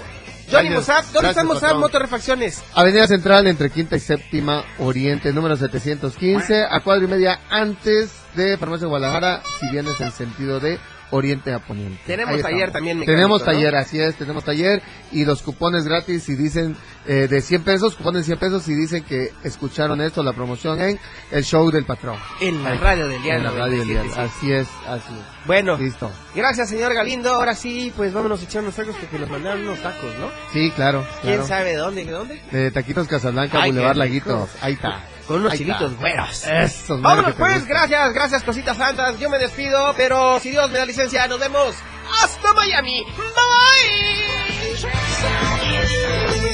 Johnny 0.50 0.68
Gracias, 0.68 0.74
Mozart, 0.76 1.06
¿dónde 1.12 1.28
está 1.30 1.44
patrón. 1.44 1.80
Motorrefacciones? 1.80 2.62
Avenida 2.74 3.06
Central 3.06 3.46
entre 3.46 3.70
Quinta 3.70 3.96
y 3.96 4.00
Séptima 4.00 4.62
Oriente, 4.78 5.32
número 5.32 5.56
715, 5.56 6.64
a 6.70 6.80
cuadra 6.80 7.04
y 7.04 7.08
media 7.08 7.40
antes 7.50 8.12
de 8.34 8.56
Farmacia 8.58 8.86
Guadalajara, 8.86 9.42
si 9.58 9.68
vienes 9.70 9.98
en 10.00 10.12
sentido 10.12 10.60
de 10.60 10.78
Oriente 11.10 11.52
a 11.52 11.58
Poniente. 11.60 12.00
Tenemos 12.06 12.34
Ahí 12.36 12.42
taller 12.42 12.56
estamos. 12.58 12.72
también 12.72 12.98
mecánico, 12.98 13.16
Tenemos 13.16 13.40
¿no? 13.40 13.44
taller, 13.46 13.74
así 13.76 14.00
es, 14.00 14.16
tenemos 14.16 14.44
taller 14.44 14.82
y 15.12 15.24
los 15.24 15.42
cupones 15.42 15.84
gratis 15.84 16.22
si 16.24 16.34
dicen 16.34 16.76
eh, 17.06 17.28
de 17.30 17.40
100 17.40 17.62
pesos, 17.62 17.94
cupones 17.94 18.22
de 18.22 18.24
100 18.36 18.38
pesos 18.38 18.62
si 18.64 18.74
dicen 18.74 19.04
que 19.04 19.30
escucharon 19.44 20.00
esto, 20.00 20.22
la 20.22 20.32
promoción 20.32 20.80
en 20.80 20.98
el 21.30 21.44
show 21.44 21.70
del 21.70 21.84
patrón. 21.84 22.16
En 22.40 22.62
la 22.62 22.70
Ahí. 22.70 22.78
radio 22.78 23.08
del 23.08 23.22
diario 23.22 23.38
En 23.50 23.54
la 23.56 23.64
radio 23.64 23.78
del 23.78 23.88
diario, 23.88 24.10
97.7. 24.12 24.18
así 24.18 24.52
es, 24.52 24.68
así 24.88 25.12
es. 25.12 25.46
Bueno, 25.46 25.76
Listo. 25.76 26.10
gracias 26.34 26.68
señor 26.70 26.94
Galindo. 26.94 27.34
Ahora 27.34 27.54
sí, 27.54 27.92
pues 27.96 28.12
vámonos 28.12 28.40
a 28.40 28.44
echar 28.44 28.62
unos 28.62 28.74
tacos 28.74 28.96
porque 28.96 29.18
nos 29.18 29.28
mandaron 29.30 29.60
unos 29.62 29.78
tacos, 29.80 30.10
¿no? 30.18 30.28
Sí, 30.52 30.70
claro. 30.74 31.06
¿Quién 31.22 31.34
claro. 31.34 31.46
sabe 31.48 31.70
de 31.70 31.76
dónde? 31.76 32.04
¿De 32.04 32.10
dónde? 32.12 32.42
De 32.50 32.70
Taquitos 32.70 33.06
Casablanca, 33.06 33.58
Ay, 33.60 33.70
Boulevard 33.70 33.96
Laguitos. 33.96 34.48
Ahí 34.62 34.72
está. 34.72 35.02
Con 35.26 35.40
unos 35.40 35.54
chilitos 35.54 35.96
güeros. 35.96 36.46
Esos 36.46 37.00
Vámonos 37.00 37.34
pues, 37.34 37.66
gracias, 37.66 38.12
gracias 38.12 38.42
cositas 38.44 38.76
santas. 38.76 39.18
Yo 39.18 39.30
me 39.30 39.38
despido, 39.38 39.94
pero 39.96 40.38
si 40.40 40.50
Dios 40.50 40.70
me 40.70 40.78
da 40.78 40.86
licencia, 40.86 41.26
nos 41.26 41.40
vemos 41.40 41.74
hasta 42.22 42.52
Miami. 42.52 43.04
Te 46.40 46.53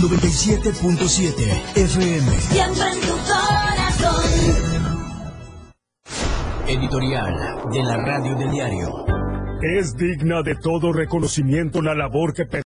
97.7 0.00 1.76
FM. 1.76 2.40
Siempre 2.40 2.84
en 2.90 3.00
tu 3.00 3.12
corazón. 3.28 4.24
Editorial 6.66 7.34
de 7.70 7.82
la 7.82 7.96
Radio 7.98 8.34
del 8.36 8.50
Diario. 8.50 9.04
Es 9.60 9.94
digna 9.96 10.40
de 10.42 10.54
todo 10.54 10.94
reconocimiento 10.94 11.82
la 11.82 11.94
labor 11.94 12.32
que 12.32 12.46